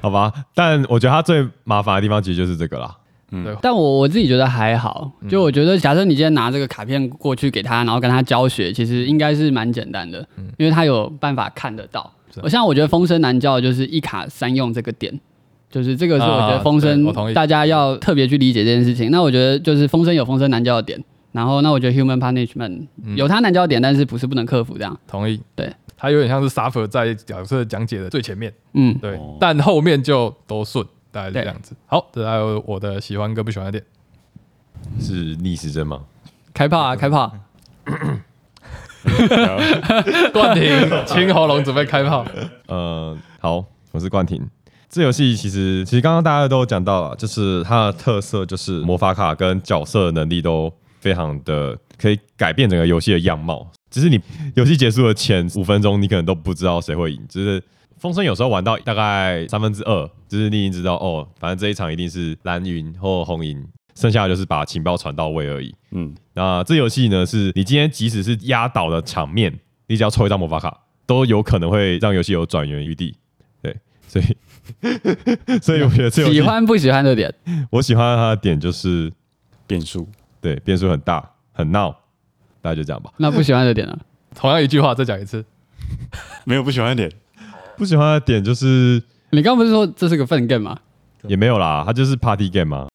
[0.00, 2.96] 好吧，但我觉得他最麻烦的地方其实就是这个啦。
[3.60, 12.10] 但我我自己觉得还好，就我觉得，假设你今天拿这个卡片过去给他，然后跟他教学，其实应该是蛮简单的，因为他有办法看得到。
[12.42, 15.18] 我像我觉得风声难教的就是一卡三用这个点，
[15.70, 17.34] 就是这个是我觉得啊风声对我同意。
[17.34, 19.10] 大家要特别去理解这件事情。
[19.10, 22.86] 那我觉得就是风声有风声难教的点，然后那我觉得 human punishment
[23.16, 24.98] 有它难教的点，但是不是不能克服这样。
[25.06, 29.36] 同意，对，他有点像是 Suffer 在角色讲解的最前面，嗯，对，哦。
[29.40, 30.86] 但后面就都顺，
[31.18, 31.74] 大概是这样子。
[31.86, 33.84] 好，这还有我的喜欢跟不喜欢的点。
[35.00, 36.02] 是逆时针吗？
[36.54, 37.32] 开炮啊，开炮！
[40.32, 40.68] 冠廷
[41.06, 42.24] 清喉咙准备开炮，
[42.66, 44.46] 呃，好，我是冠廷。
[44.88, 53.70] 这游戏其实其实刚刚大家都有讲到了，就是它的特色就是魔法卡跟角色能力都非常的可以改变整个游戏的样貌。
[53.90, 54.20] 只是你
[54.54, 57.20] 游戏结束的前五分钟，你可能都不知道谁会赢。
[57.28, 57.62] 就是
[57.98, 65.74] 风声有时候玩到大概三分之二，就是你已经知道哦，反正这一场一定是蓝云或红赢，剩下的就是把情报传到位而已。
[65.90, 73.16] 嗯，那这游戏呢，是你今天即使是压倒的场面，你只要抽一张魔法卡，都有可能会让游戏有转元余地。
[73.60, 74.24] 对，所以
[75.60, 77.34] 所以我觉得这游戏 喜欢不喜欢的点，
[77.70, 79.12] 我喜欢它的点就是
[79.66, 80.08] 变数
[80.40, 81.90] 对变数很大，很闹，
[82.60, 83.10] 大家就这样吧。
[83.16, 83.98] 那不喜欢的点呢？
[84.36, 85.44] 同样一句话再讲一次。
[86.44, 87.10] 没有不喜欢的点，
[87.78, 90.76] 不喜欢的点就是你刚刚不是说这是个粪 game 吗？
[91.28, 92.88] 也没有啦，它就是 party game 嘛。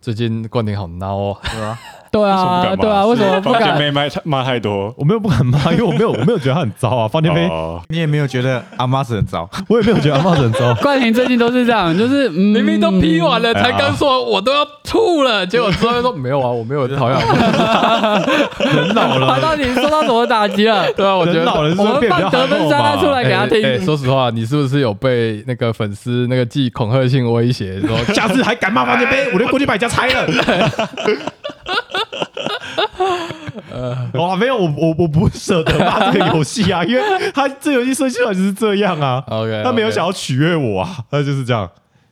[0.00, 1.76] 最近冠廷好孬哦，对为
[2.20, 3.78] 什么不啊，对啊，为什么不房间敢？
[3.78, 7.08] 妹骂骂太多，我没有不敢骂， 因为我没有我没有觉得他很糟啊。
[7.08, 10.74] 方天飞，哦你也没有觉得阿妈是很糟，我也没有觉得阿茂很糟。
[10.82, 17.18] 冠廷最近都是这样，就是嗯明明都批完了，才刚说我都要吐了，结果之后又说没有啊，我没有讨厌。
[18.58, 20.90] 人老他了，到底受到什么打击了？
[20.92, 23.84] 对啊，我觉得我们放得分沙拉出来给他听。
[23.84, 30.26] 说实话，你是不是有被那个粉丝那个寄恐吓性威胁说下次还敢骂方天飞，我就过去把你家拆了。
[34.14, 37.02] 哇，没有，我我我不舍得骂这个游戏啊，因为
[37.34, 39.22] 他这游戏设计出来就是这样啊。
[39.28, 39.62] OK？
[39.64, 41.70] 他没有想要取悦我啊，他就是这样。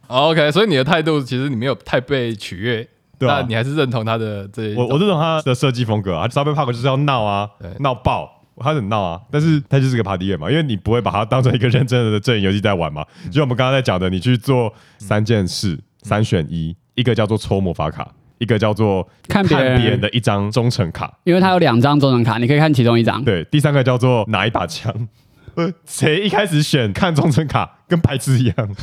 [0.08, 4.74] OK，所以你的态度其实你没有太被取悦，对啊那你还是认同他的这。
[4.74, 8.36] 我我认同他的设计风格啊，沙贝帕克就是要闹啊对，闹爆。
[8.62, 13.02] 他很闹啊，但是他就是个 party game 嘛，因为你不会把它当成一个认真的阵营游戏在玩嘛。
[13.30, 18.06] 就像我们刚刚在讲的，你去做三件事，三选一，一个叫做抽魔法卡，
[18.40, 23.22] 一个叫做看别人的一张忠诚卡，因为它有两张忠诚卡，你可以看其中一张。
[23.22, 25.08] 对，第三个叫做拿一把枪。
[25.56, 28.76] 呃谁一开始选看忠诚卡，跟白痴一样，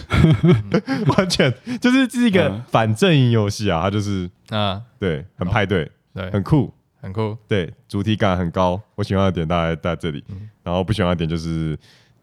[1.17, 7.36] 完全就是这是一个嗯反阵营游戏啊，它就是啊，对，很派对，对，很酷，很酷。
[7.48, 8.80] 对，主题感很高。
[8.96, 10.24] 我喜欢的点大概在这里，
[10.62, 11.76] 然后不喜欢的点就是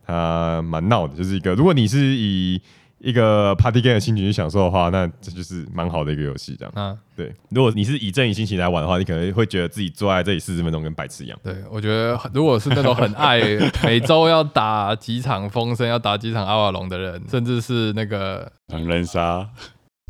[0.06, 2.60] 它蛮闹的，就是一个如果你是以
[3.04, 6.56] 一个 party game 的心情去享受的话，那这就是蛮好的一个游戏。
[6.58, 11.38] 这样啊，对，如果你是以阵营心情来玩的话，你可能会觉得自己坐在这里四十分钟跟白痴一样。
[11.42, 13.40] 对，我觉得如果是那种很爱
[13.84, 19.46] 每周要打几场风声、要打几场阿瓦隆的人，甚至是那个狼人杀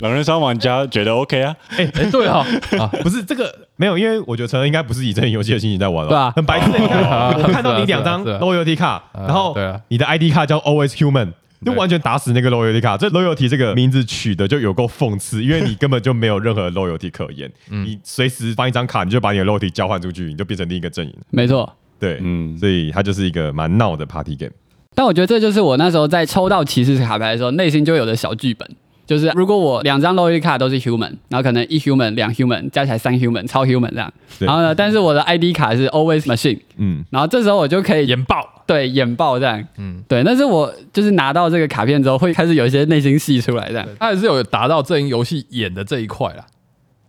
[0.03, 2.45] 狼人杀玩家觉得 OK 啊，哎，对啊，
[2.79, 6.71] 啊，不是这个 没有，因为我觉得陈恩应该不是以真人游戏的心情在玩对啊，很白痴。
[6.79, 11.33] 你看我看到你两张是啊是啊 loyalty 卡，啊然后对啊你的 ID 卡叫 always human。
[11.65, 21.15] 就完全打死那个 loyalty 卡，这 loyalty 这个名字取的就有够讽刺，因为你根本就没有任何 loyalty 可言， 你随时翻一张卡，你就把你的 loyalty 交换出去，你就变成另一个阵营。
[21.31, 21.71] 没错。
[21.99, 24.53] 对，嗯，所以它就是一个蛮闹的 party game。
[24.95, 28.69] 但我觉得这就是我那时候在抽到骑士卡牌的时候，内心就有的小剧本。
[29.07, 34.13] 就是如果我两张 loyalty 卡都是 human，然后可能一 human、两 human 加起来三 human，超 human 这样。
[34.39, 39.63] 然后呢，但是我的 ID 卡是 always machine，嗯，然后这时候我就可以演爆，对演爆这样。
[39.77, 43.87] 嗯，对，但是我就是拿到这个卡片之后，会开始有一些内心戏出来这样。
[43.99, 46.47] 他也是有达到阵营游戏演的这一块啦，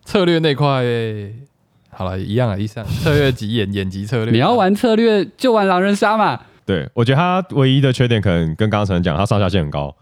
[0.04, 0.84] 策略那块，
[1.88, 6.38] 好了，一样啊，一样，策略及演演级策略，你要玩策略就玩狼人杀嘛。
[6.66, 9.94] 对，我觉得他唯一的缺点可能跟刚刚陈讲，他上下限很高。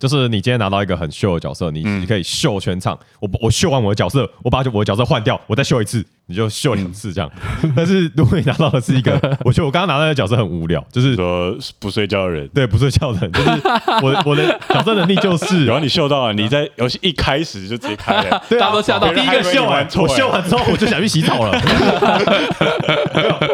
[0.00, 2.98] 就是你今天拿到一个很秀的角色，你嗯你可以秀全场。
[3.20, 7.30] 我我秀完我的角色，我把我的角色换掉，我再秀一次，你就秀两次这样。
[7.76, 9.12] 但是如果你拿到的是一个，
[9.44, 12.48] 我觉得我刚刚拿到的角色很无聊，就是说不睡觉的人。
[12.54, 13.50] 对不睡觉的人，就是
[14.02, 21.60] 我我的角色能力就是 然后你秀到了，你在游戏一开始就直接开了，对啊，大家都吓到第一个秀完，我秀完之后我就想去洗澡了。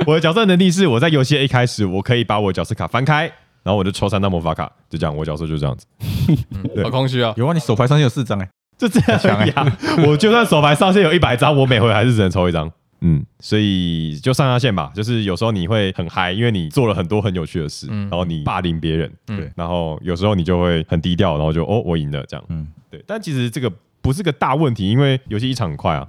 [0.07, 3.30] 我的角色能力是我在游戏一开始，我可以把我的角色卡翻开，
[3.67, 5.87] 然后我就抽三张魔法卡，就这样，我角色就这样子。
[6.73, 8.49] 对好空虚啊，有啊，你手牌上限有四张哎，
[8.79, 9.77] 就这样而已啊。
[10.07, 12.71] 我就算手牌上限有一百张，我每回还是只能抽一张。
[13.01, 23.03] 嗯，所以就上下限吧，就是有时候你会很嗨，因为你做了很多很有趣的事，嗯然后你霸凌别人，嗯对，然后有时候你就会很低调，然后就哦我赢了这样，嗯，对。
[23.05, 26.07] 但其实这个不是个大问题，因为游戏一场很快啊，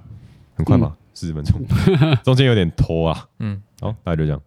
[0.54, 0.94] 很快吗？
[1.12, 1.60] 四十分钟，
[2.22, 3.26] 中间有点拖啊。
[3.40, 4.40] 嗯，好，大概就这样。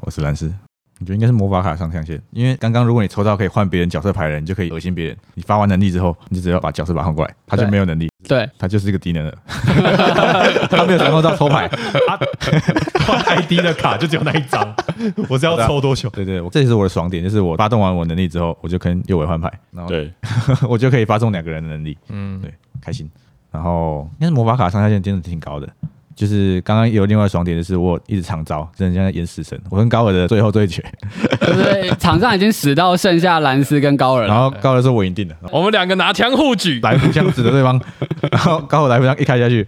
[0.00, 0.52] 我是蓝斯。
[0.98, 5.16] 我觉得应该是魔法卡上象限，因为刚刚如果你抽到可以换别人角色牌的人，你就可以恶心别人。
[5.34, 9.38] 你发完能力之后，你就只要把角色把它换过来，他就对没有能力，对，他就是一个低能儿，
[10.70, 11.68] 他没有享受到抽牌。
[13.06, 14.74] 换 ID 的卡就只有那一张，
[15.28, 16.08] 我是要抽多久？
[16.10, 20.10] 对对，我这也是我的爽点，就是我发动完我能力之后，我就跟右尾换牌，然后对，
[20.68, 23.08] 我就可以发送两个人的能力，嗯，对，开心。
[23.52, 25.68] 然后应该是魔法卡上下限真的挺高的，
[26.16, 29.60] 就是刚刚有另外爽点，就是我一直长招，真的像在演死神。
[29.70, 30.82] 我跟高尔的最后对决，
[31.40, 34.34] 就是场上已经死到剩下兰斯跟高尔然。
[34.34, 37.78] 后高尔说我赢定了，我们两个拿枪互举，来福枪指着对方，
[38.32, 39.66] 然后高尔来福枪一开下去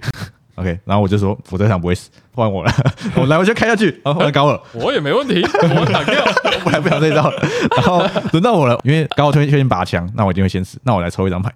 [0.54, 2.72] ，OK，然后我就说我这场不会死，换我了，
[3.14, 6.24] 我来福枪开下去，然后换高尔，我也没问题，我挡掉，
[6.64, 7.30] 我来不了这一招，
[7.76, 11.52] 然后轮到我了，因为高尔推确定拔枪，那我一定会先死，那我来抽一张牌，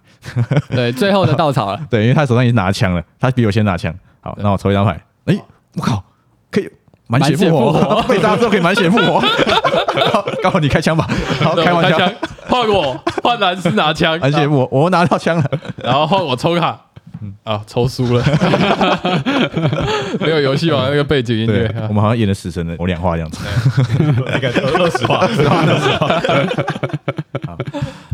[0.69, 1.81] 对，最后的稻草了。
[1.89, 5.37] 对，因为他手上已经拿枪了，他比我先拿枪，好，那我抽一张牌，哎，
[5.75, 6.03] 我靠，
[6.49, 6.69] 可以。
[7.05, 9.21] 满血复活， 被杀之后可以满血复活。
[10.41, 11.05] 刚好你开枪吧，
[11.41, 12.11] 然后开完枪，
[12.47, 15.43] 换我，换男士拿枪， 满血复活，我拿到枪了。
[15.75, 16.79] 然后换我抽卡，
[17.43, 18.23] 啊，抽输了，
[20.19, 23.39] 没有游戏王那个背景音对乐，，我们好像演了死神的我两话这样子。
[24.25, 27.57] 那个二十话，二十话，二十话。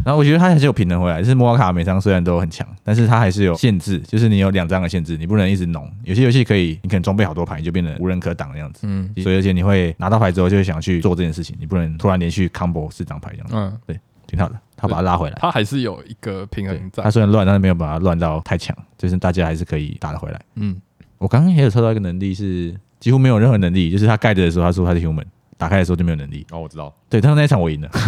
[0.05, 5.87] 然后我觉得它还是有平衡回来，就是摩卡每张虽然都很强，但是它还是有限制，就是你有两张的限制，你不能一直弄。
[6.03, 8.81] 有些游戏可以，你可能装备好多牌，你就变得无人可挡的样子。
[8.87, 14.55] 嗯所以而且你会拿到牌之后就会想去做这件事情，你不能突然连续 combo 四张牌这样子，嗯，挺好的。
[14.79, 20.41] 他把他拉回来，他还是有一个平衡在他，虽然乱，但是没有把它乱到太强，就是大家还是可以打得回来。
[20.55, 20.79] 嗯，
[21.17, 25.25] 我刚刚也有抽到一个能力是几乎没有任何能力，就是他盖着的时候他说他是 human，
[25.57, 26.45] 打开的时候就没有能力。
[26.51, 27.89] 哦，我知道，对，但是那一场我赢了，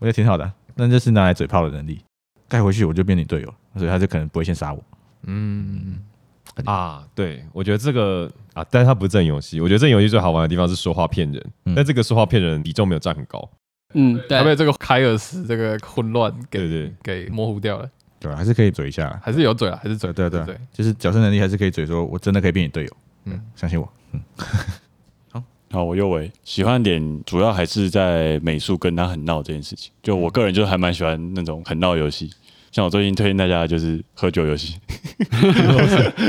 [0.00, 0.50] 觉得挺好的。
[0.74, 2.00] 那这是拿来嘴炮的能力，
[2.48, 4.82] 盖回去我就变你队友了，所以他就可能不会先杀我。
[5.24, 5.98] 嗯，
[6.64, 9.60] 啊，对，我觉得这个啊，但是它不是正游戏。
[9.60, 13.48] 我觉得正游戏最好玩的地方是说话骗人，嗯但这个说话骗人比重没有占很高。
[13.94, 22.90] 嗯，对，他被这个凯尔斯这个混乱给对对，给模糊掉了，对，还是可以嘴一下，还是有嘴啊，还是嘴，对对对对，就是角色能力还是可以嘴说，我真的可以变你队友。
[23.24, 23.34] 嗯。
[23.34, 23.92] 嗯，相信我。
[24.12, 24.20] 嗯。
[25.70, 29.92] 好，我右维喜欢点主要还是在美术跟他很闹这件事情。
[30.02, 32.32] 就我个人就还蛮喜欢那种很闹游戏，
[32.70, 34.74] 像我最近推荐大家的就是喝酒游戏，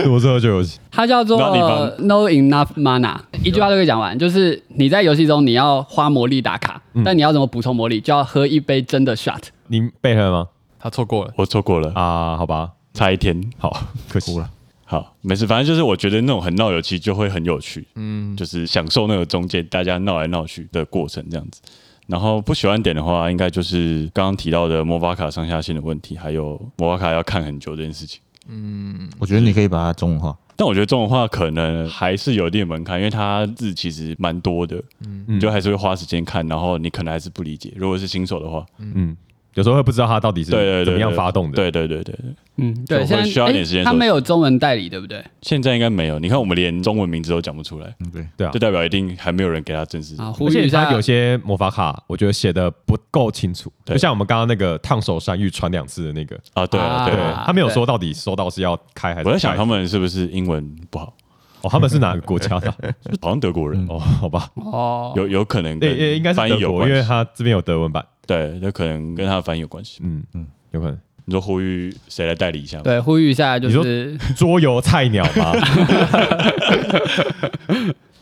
[0.10, 9.42] 我这就游戏，它叫做那你帮 No Enough Mana，一句话就可以讲完，就是你在游戏中你要花魔力打卡，但你要怎么补充魔力，就要喝一杯真的 shot。
[9.68, 10.48] 你背了吗？
[10.80, 13.44] 他错过了，我错过了，啊，好吧，差一天。
[13.58, 14.50] 好，可惜了。
[14.86, 21.62] 好，没事，反正就是我觉得那种很闹游戏就会很有趣，嗯，就是享受那个中间大家闹来闹去的过程这样子。
[22.10, 28.20] 然后不喜欢点的话，应该就是刚刚提到的魔法卡上下限的问题，还有魔法卡要看很久这件事情。
[28.52, 30.36] 嗯我觉得你可以把它中文化。
[30.56, 37.72] 但我觉得中文化可能还是有一定的门槛，因为它字其实蛮多的，嗯你就还是会花时间看，然后你可能还是不理解。
[37.76, 39.16] 如果是新手的话，嗯，
[39.60, 41.56] 有时候会不知道它到底是对对对，怎么样发动的。
[41.58, 45.22] 对对对对对，嗯，对，现在需要一点时间熟悉诶它没有中文代理，对不对？
[45.42, 46.18] 现在应该没有。
[46.18, 50.16] 你看，我们连中文名字都讲不出来，嗯对，对啊就，代表一定还没有人给他正式。
[50.22, 57.16] 啊，呼而吁一下，且它有些魔法卡，我觉得写的不够清楚，对就像我们刚刚那个烫手山芋传两次的那个，啊，对啊，对。
[57.46, 61.14] 他没有说到底收到是要开还是我在想他们是不是英文不好，
[61.62, 62.72] 哦，他们是哪个国家的？
[63.22, 66.88] 好像德国人，哦，好吧，哦，有有可能跟对，也应该是翻译德国，有。
[66.88, 70.00] 因为他这边有德文版，对，有可能跟他的翻译有关系。
[70.04, 70.96] 嗯嗯，有可能。
[71.26, 72.84] 你说呼吁谁来代理一下吗？
[72.84, 75.52] 对，呼吁一下，就是桌游菜鸟吗？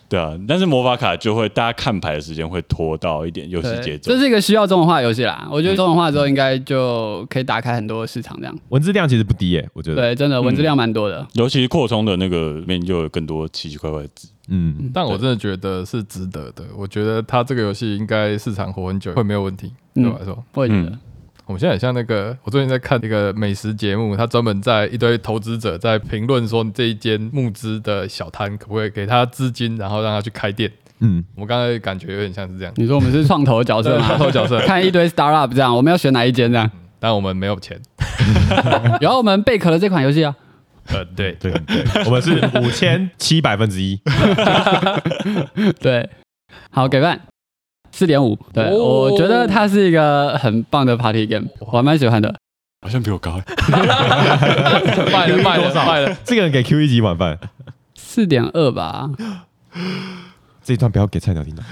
[0.10, 4.18] 对啊，但是魔法卡就会大家看牌的时间会拖到一点游戏对节奏这。
[4.18, 5.46] 是一个需要中文化的游戏啦。
[5.52, 8.58] 我觉得中文化之后应该就可以打开很多市场，这样。
[8.70, 10.02] 文字量其实不低耶，我觉得。
[10.02, 11.28] 对，真的文字量蛮多的。
[11.34, 14.30] 尤其是扩充的那个面就有更多奇奇怪怪的字。
[14.48, 16.64] 嗯，但我真的觉得是值得的。
[16.76, 19.74] 我觉得它这个游戏应该市场活很久，会没有问题。
[19.94, 21.00] 对嗯我来说，我也觉得嗯，
[21.46, 30.72] 我们现在很像那个，我最近在看一个美食节目，他专门在一堆投资者在评论说这一间募资的小摊可不可以给他资金，然后让他去开店。
[31.00, 34.06] 嗯，我刚才感觉有点像是这样，你说我们是创投角色吗？
[34.18, 36.70] 创投角色看一堆 startup 这样，我们要选哪一间这样？
[37.00, 37.80] 但我们没有钱。
[39.00, 40.36] 然后我们贝壳的这款游戏啊，
[40.90, 44.00] 呃，对，对对，我们是五千七百分之一，
[45.82, 46.10] 对，
[46.72, 47.20] 好给半，
[47.92, 48.38] 四点五。
[48.54, 52.34] 对，哦我觉得它是一个很棒的 party game，我还蛮喜欢的。
[52.82, 53.32] 好像比我高，
[55.12, 57.38] 卖了卖了卖了，这个人给 Q 一级晚饭，
[57.96, 59.10] 四点二吧，
[60.64, 61.64] 这一段不要给菜鸟听到。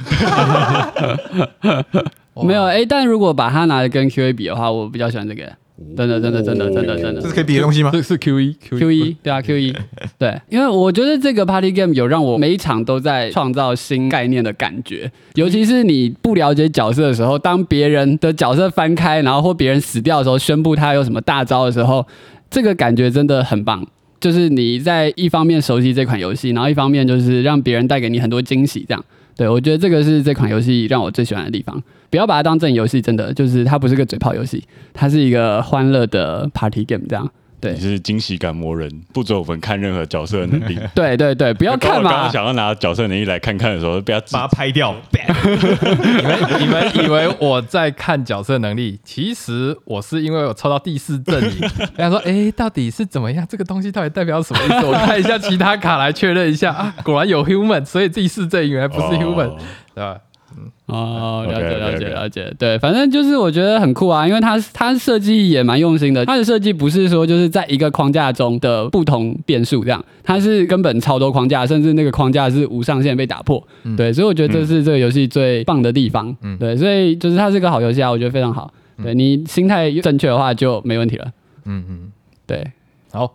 [2.44, 5.50] 没有哎、但如果把它拿来跟 Q A 比的话，我比较喜欢这个，
[5.98, 7.36] 真的真的真的真的真的这是。
[7.36, 7.90] 可以比的东西吗？
[7.92, 9.76] 这是 Q 一 Q 一对啊 Q 一
[10.18, 22.06] 对，因为我觉得这个 Party Game 有让我每一场都在创造新概念的感觉，尤其是你不了解角色的时候，当别人的角色翻开，然后或别人死掉的时候，宣布他有什么大招的时候，
[22.50, 23.86] 这个感觉真的很棒。
[24.22, 29.06] 就是你在一方面熟悉这款游戏，然后一方面就是让别人带给你很多惊喜，这样。
[29.36, 31.82] 对我觉得这个是这款游戏让我最喜欢的地方。
[32.10, 34.64] 不要把它当正游戏，真的就是它不是个嘴炮游戏，
[34.94, 37.30] 它是一个欢乐的 Party Game 这样。
[37.66, 40.80] 对你是惊喜感魔人，不准我们看任何角色的能力。
[40.96, 42.32] 对对对，不要看嘛我刚刚。
[42.32, 45.18] 想要拿角色能力来看看的时候，不要把它拍掉，你
[46.24, 53.46] 们你们以为我在看角色能力，其实我是因为我抽到第四阵营，想说，哎、到底是怎么样？
[53.50, 54.86] 这个东西到底代表什么意思？
[54.86, 59.58] 我看一下其他卡来确认一下啊，果然有 human，所以第四阵营原来不是 human，、哦
[59.96, 60.18] 对吧？
[60.88, 73.62] 哦，了解了解了解，对，反正就是我觉得很酷啊，因为它它设计也蛮用心的，它的设计不是说就是在一个框架中的不同变数这样，它是根本超多框架，甚至那个框架是无上限被打破，
[73.98, 76.56] 对，所以我觉得这是这个游戏最棒的地方，嗯。
[76.60, 78.72] 对，所以就是它是个好游戏啊，我觉得非常好，
[79.02, 81.26] 对你心态正确的话就没问题了，
[81.66, 82.12] 嗯嗯，
[82.46, 82.72] 对，
[83.12, 83.34] 好，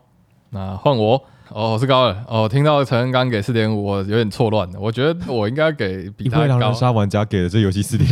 [0.51, 1.21] 那换我。
[1.53, 2.17] 哦，我是高二。
[2.29, 4.69] 哦，听到陈恩刚给四点五，我有点错乱。
[4.79, 6.73] 我觉得我应该给比他高。
[6.73, 8.09] 杀玩家给的这游戏四点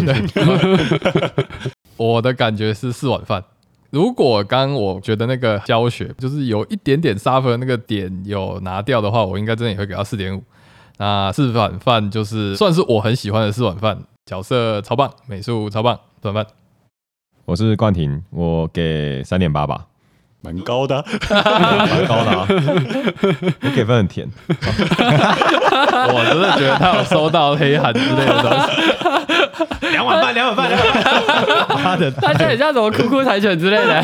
[1.97, 3.43] 五 我的感觉是四碗饭。
[3.91, 10.43] 如果刚我觉得那个教学就是有一点点沙分那个点有拿掉的话，我应该真的也会给到四点五。
[10.99, 16.47] 那四碗饭就是算是我很喜欢的四碗饭，角色超棒，美术超棒，四碗饭。
[17.45, 19.87] 我是冠廷，我给三点八吧，
[20.41, 21.05] 蛮高的啊。
[21.31, 22.47] 蛮高的啊。
[23.63, 29.89] 我给分很甜， 我真的觉得他有收到黑函之类的东西。
[29.91, 31.83] 两碗饭，两碗饭，两碗饭。
[31.83, 34.03] 妈的，它就很像什么酷酷柴犬之类的，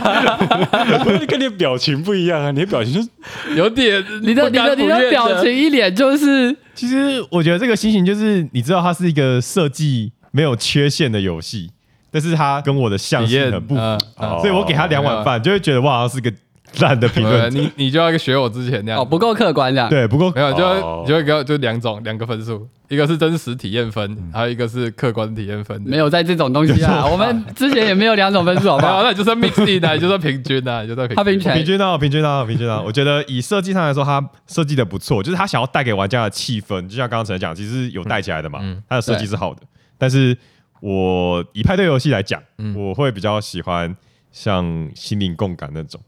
[1.28, 3.08] 跟你的表情不一样啊，你的表情就是
[3.54, 11.70] 有点你的你的你的表情一脸就是其实我觉得这个心情就是，你知道它是一个设计没有缺陷的游戏，
[12.14, 16.32] 但是他跟我的象体验性很不符，呃哦所以我给他两碗饭，就会觉得我好像是个
[16.78, 17.54] 烂的评呃论。
[17.56, 19.00] 你你就要学我之前那样。
[19.00, 21.04] 哦不够客观的，对，不够没有，就哦。
[21.04, 25.82] 就会给我就两种两个分数，一个是真实体验分，还有一个是客观体验分。
[25.84, 29.02] 没有在这种东西啊，我们之前也没有两种分数，好不，好？
[29.04, 31.16] 那 你就算 mix in 啊，你就算平均的，你就算平均。
[31.16, 31.52] 他平均。
[31.52, 38.80] 平均到平均到平均到，我觉得以设计上来说，它设计的不错，就是他想要带给玩家的气氛，就像刚刚陈讲，其实有带起来的嘛，嗯。
[38.88, 39.60] 它的设计是好的。
[39.96, 40.36] 但是
[40.84, 42.74] 我以派对游戏来讲，嗯。
[42.76, 43.96] 我会比较喜欢
[44.30, 45.98] 像心灵共感那种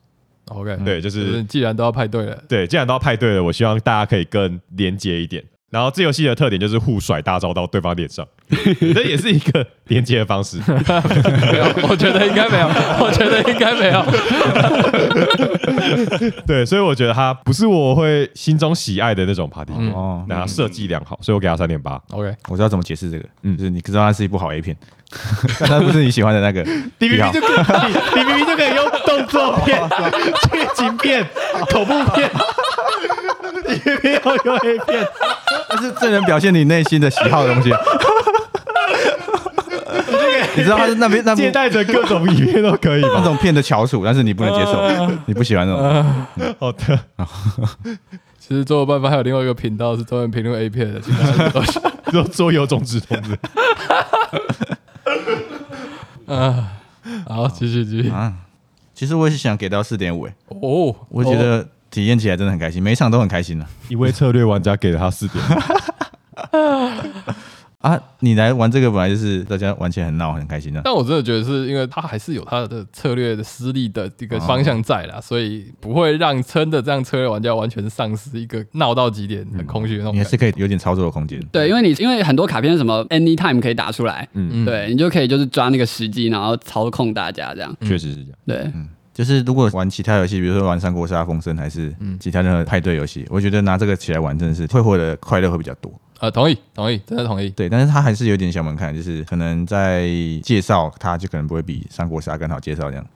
[0.48, 5.42] ，OK，对，就就是是既然都要派对了，对，既然都要派对了，我希望大家可以更连接一点。
[5.70, 8.26] 然后这游戏的特点就是互甩大招到对方脸上，
[8.94, 10.58] 这也是一个连接的方式。
[10.58, 12.66] 没有，我觉得应该没有，
[13.04, 14.04] 我觉得应该没有。
[16.46, 19.92] 对，所以我觉得它不是我会心中喜爱的那种 party，嗯。
[19.92, 22.00] 哦，那它设计良好，所以我给它三点八。
[22.12, 23.56] OK，我知道怎么解释这个，嗯。
[23.56, 24.76] 就是你知道它是一部好 A 片，
[25.58, 26.62] 但它不是你喜欢的那个
[26.98, 27.32] 你明癖好。
[27.32, 27.54] 明就可
[27.88, 29.82] 以，你明明就可以用动作片、
[30.50, 31.26] 剧情片、
[31.70, 32.30] 恐怖片，
[33.68, 35.08] 你明明要用 A 片。
[35.68, 37.70] 但是最能表现你内心的喜好的东西。
[40.56, 43.22] 你知道他是那边那部借带着各种影片都可以那吧？
[43.22, 46.04] 种片的翘楚，但是你不能接受，你不喜欢那种。
[46.58, 46.98] 好的，
[48.38, 51.78] 其实做办法还有另外一个频道是专门评论 A 片的，其他东西。
[52.10, 53.36] 说桌游种子筒子，
[56.26, 56.72] 啊，
[57.28, 58.08] 好，继续继续。
[58.08, 58.32] 啊，
[58.94, 63.66] 其实我也是想给到四点五，哎，哦，我觉得体验起来真的很开心，每一场都很开心的。
[63.88, 65.42] 一位策略玩家给了他四点，
[67.80, 70.82] 啊，你来玩这个本来就是大家玩起来很闹很开心的。
[70.84, 80.18] 但我真的觉得是因为他还是有他的策略的失利的一个方向在啦，所以不会让真的这样策略玩家完全丧失一个闹到极点、很空虚的那种感觉。
[80.18, 81.40] 你还是可以有点操作的空间。
[81.50, 87.74] 对，因为你因为很多卡片什么 anytime 可以打出来，嗯，对你就可以就是抓那个时机，然后操控大家这样。
[87.80, 88.32] 确实是这样。
[88.44, 88.70] 对，
[89.16, 91.90] 就是如果玩其他游戏，比如说玩三国杀、风声，还是
[92.20, 95.90] 其他任何派对游戏，我觉得拿这个起来玩真的是会获得快乐会比较多。
[96.18, 97.48] 呃，同意，同意，真的同意。
[97.48, 100.06] 对，但是它还是有点小门槛，就是可能在
[100.42, 103.06] 介绍它就可能不会比三国杀更好介绍这样。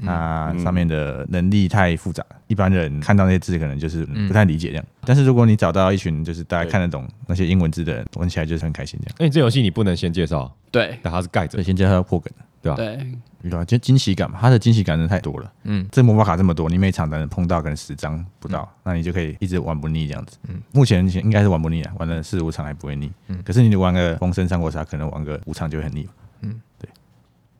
[0.00, 4.84] 那上面的能力太复杂，一般人看到那些字可能就是不太理解这样。
[5.00, 9.16] 但是如果你找到一群就是大家看得懂那些英文字的人，玩起来就是很开心这样。
[9.18, 12.30] 哎，这游戏你不能先介绍，对，但它是盖着先介绍破梗，
[12.60, 12.76] 对吧？
[12.76, 15.52] 对，遇到就惊喜感嘛，它的惊喜感真的太多了。
[15.64, 20.36] 嗯，这魔法卡这么多，你每场可能碰到可能十张不到，那你就可以一直玩不腻这样子。
[20.48, 23.10] 嗯，目前应该是玩不腻啊，玩了四五场还不会腻。
[23.28, 26.08] 嗯，可是你玩个风声三国杀，可能玩个五场就很腻。
[26.42, 26.88] 嗯，对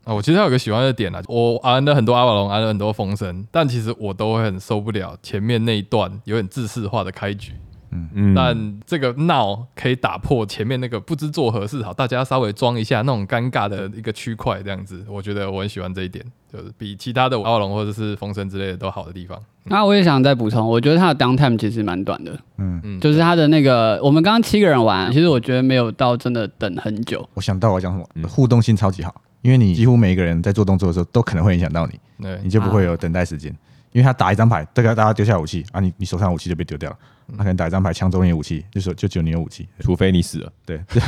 [0.05, 7.53] 啊，我其实还有个喜欢的点啊，我玩了很多阿瓦隆，玩了很多风声，但其实我都会很受不了前面那一段有点自式化的开局。
[7.91, 19.39] 嗯，但这个闹可以打破前面那个不知作何事好，大家稍微装一下那种尴尬的一个区块，这样子，我觉得我很喜欢这一点，就是比其他的阿瓦隆或者是风声之类的都好的地方。
[19.65, 22.81] 那我也想再补充，我觉得它的 downtime 其实蛮短的，嗯。
[22.85, 23.01] 嗯。
[23.01, 27.27] 就是它的那个，我们刚刚七个人玩，其实我觉得没有到真的等很久。
[27.35, 32.41] 我想到我要讲什么，互动性超级好，因为你几乎每一个人在做动作的时候都可能会影响到你，对。
[32.43, 33.55] 你，就不会有等待时间。
[33.93, 36.97] 因为他打一张牌，大概大家丢下武器啊，你你手上武器就被丢掉了。
[37.37, 39.69] 他可能打一张牌抢走你的武器，就说就只有你有武器。
[39.81, 40.99] 除非你死了，对， 你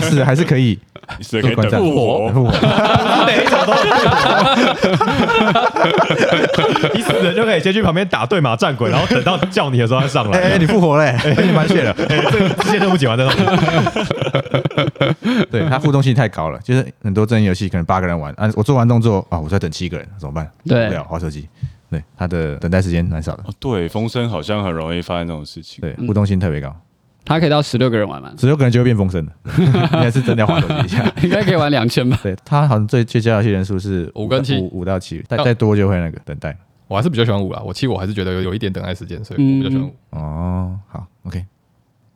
[0.00, 0.76] 死了还是可以
[1.18, 2.50] 你死可以观战等复活，复活。
[3.26, 3.72] 每一种都
[6.94, 11.92] 你死了就可以先去旁边打对马战鬼，然后等到叫你的时候再上来哎，你复活嘞，被你满血了。
[12.08, 13.36] 哎，这个支线任务解完再上。
[15.50, 20.50] 对，它互动性太高了，就是很多真人游戏可能八个人玩啊，我做完动作啊，我在等七个人，怎么办？
[20.64, 21.48] 对不了，滑手机。
[21.90, 25.80] 对，它的等待时间蛮少的，哦，对，风声好像很容易发生这种事情。
[25.80, 26.74] 对，互动性特别高，
[27.24, 31.12] 他可以到十六个人玩嘛，十六个人就会变风声了， 你还是真的要滑手机一下。
[31.22, 32.18] 应该可以玩两千吧。
[32.22, 36.56] 对，他好像最最佳游戏人数是五跟七五五到七，再再多就会那个等待。
[36.86, 39.94] 我还是比较喜欢五啊，我七我还是觉得有有一点等待时间，所以我比较喜欢五。
[40.10, 41.44] 哦，好，OK，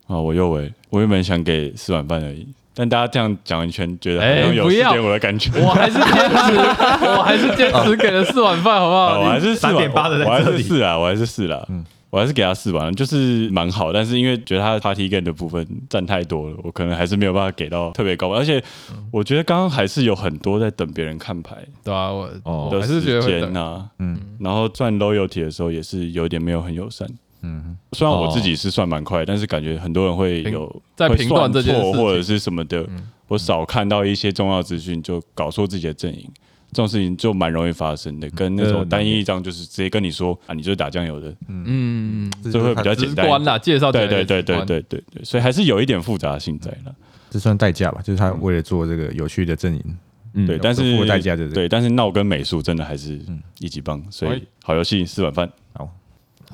[0.07, 5.49] 啊，我又为我原本想给四碗饭而已，但大家这样讲一圈，觉得好哎像有四不要点我的感觉。
[5.59, 6.57] 我还是坚持，
[7.17, 9.19] 我还是坚持给了四碗饭，好不啊，好？
[9.21, 11.65] 我还是四碗3.8的在我还这里是四啦，我还是四啦。
[11.69, 18.29] 嗯，我还是给他四碗，就是蛮好，但是因为觉得他的 party game 的部分占太多了，我可能还是没有办法给到特别高。
[18.33, 18.61] 而且
[19.11, 23.39] 我觉得刚刚还是有很多在等别人看牌对啊，我哦我还是觉得的时。
[23.41, 27.07] 间呐，嗯然后赚 loyalty 的时候也是有点没有很友善。
[27.45, 31.91] 嗯，虽然我自己是算蛮快，但是感觉很多人会有会在评断这件事情。
[31.91, 32.83] 算错或者是什么的，
[33.27, 36.27] 我少看到一些重要资讯就搞错自己的阵营，
[36.71, 38.27] 这种事情就蛮容易发生的。
[38.31, 43.27] 跟那呃种单一一张就是直接跟你说啊，你就是打酱油的，嗯，这会比较简单一点。
[43.27, 46.95] 观啦，介绍对对对对对对对，所以还是有一点复杂性在了。
[47.29, 48.01] 这算代价吧？
[48.01, 49.97] 就是他为了做这个有趣的阵营，
[50.33, 50.47] 嗯。
[50.47, 51.53] 对，但付是的代价就是。
[51.53, 53.19] 对，但是闹跟美术真的还是
[53.59, 55.47] 一级棒，所哎以好游戏四碗饭。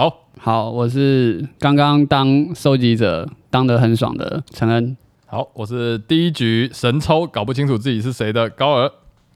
[0.01, 4.97] 好，好，我是刚刚当收集者当得很爽的陈恩。
[5.27, 8.91] 好，我是第一局神抽，搞不清楚自己是谁的高尔。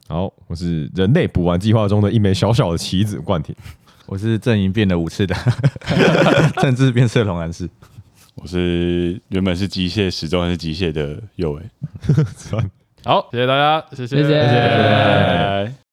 [0.08, 3.56] 好，我是人类补完计划中的一枚小小的棋子冠廷。
[4.08, 5.36] 我是阵营变了五次的
[6.60, 7.70] 政治变色龙男士。
[8.34, 11.62] 我是原本是机械，始终还是机械的右伟。
[13.04, 15.85] 好，谢谢大家，谢谢，谢谢拜拜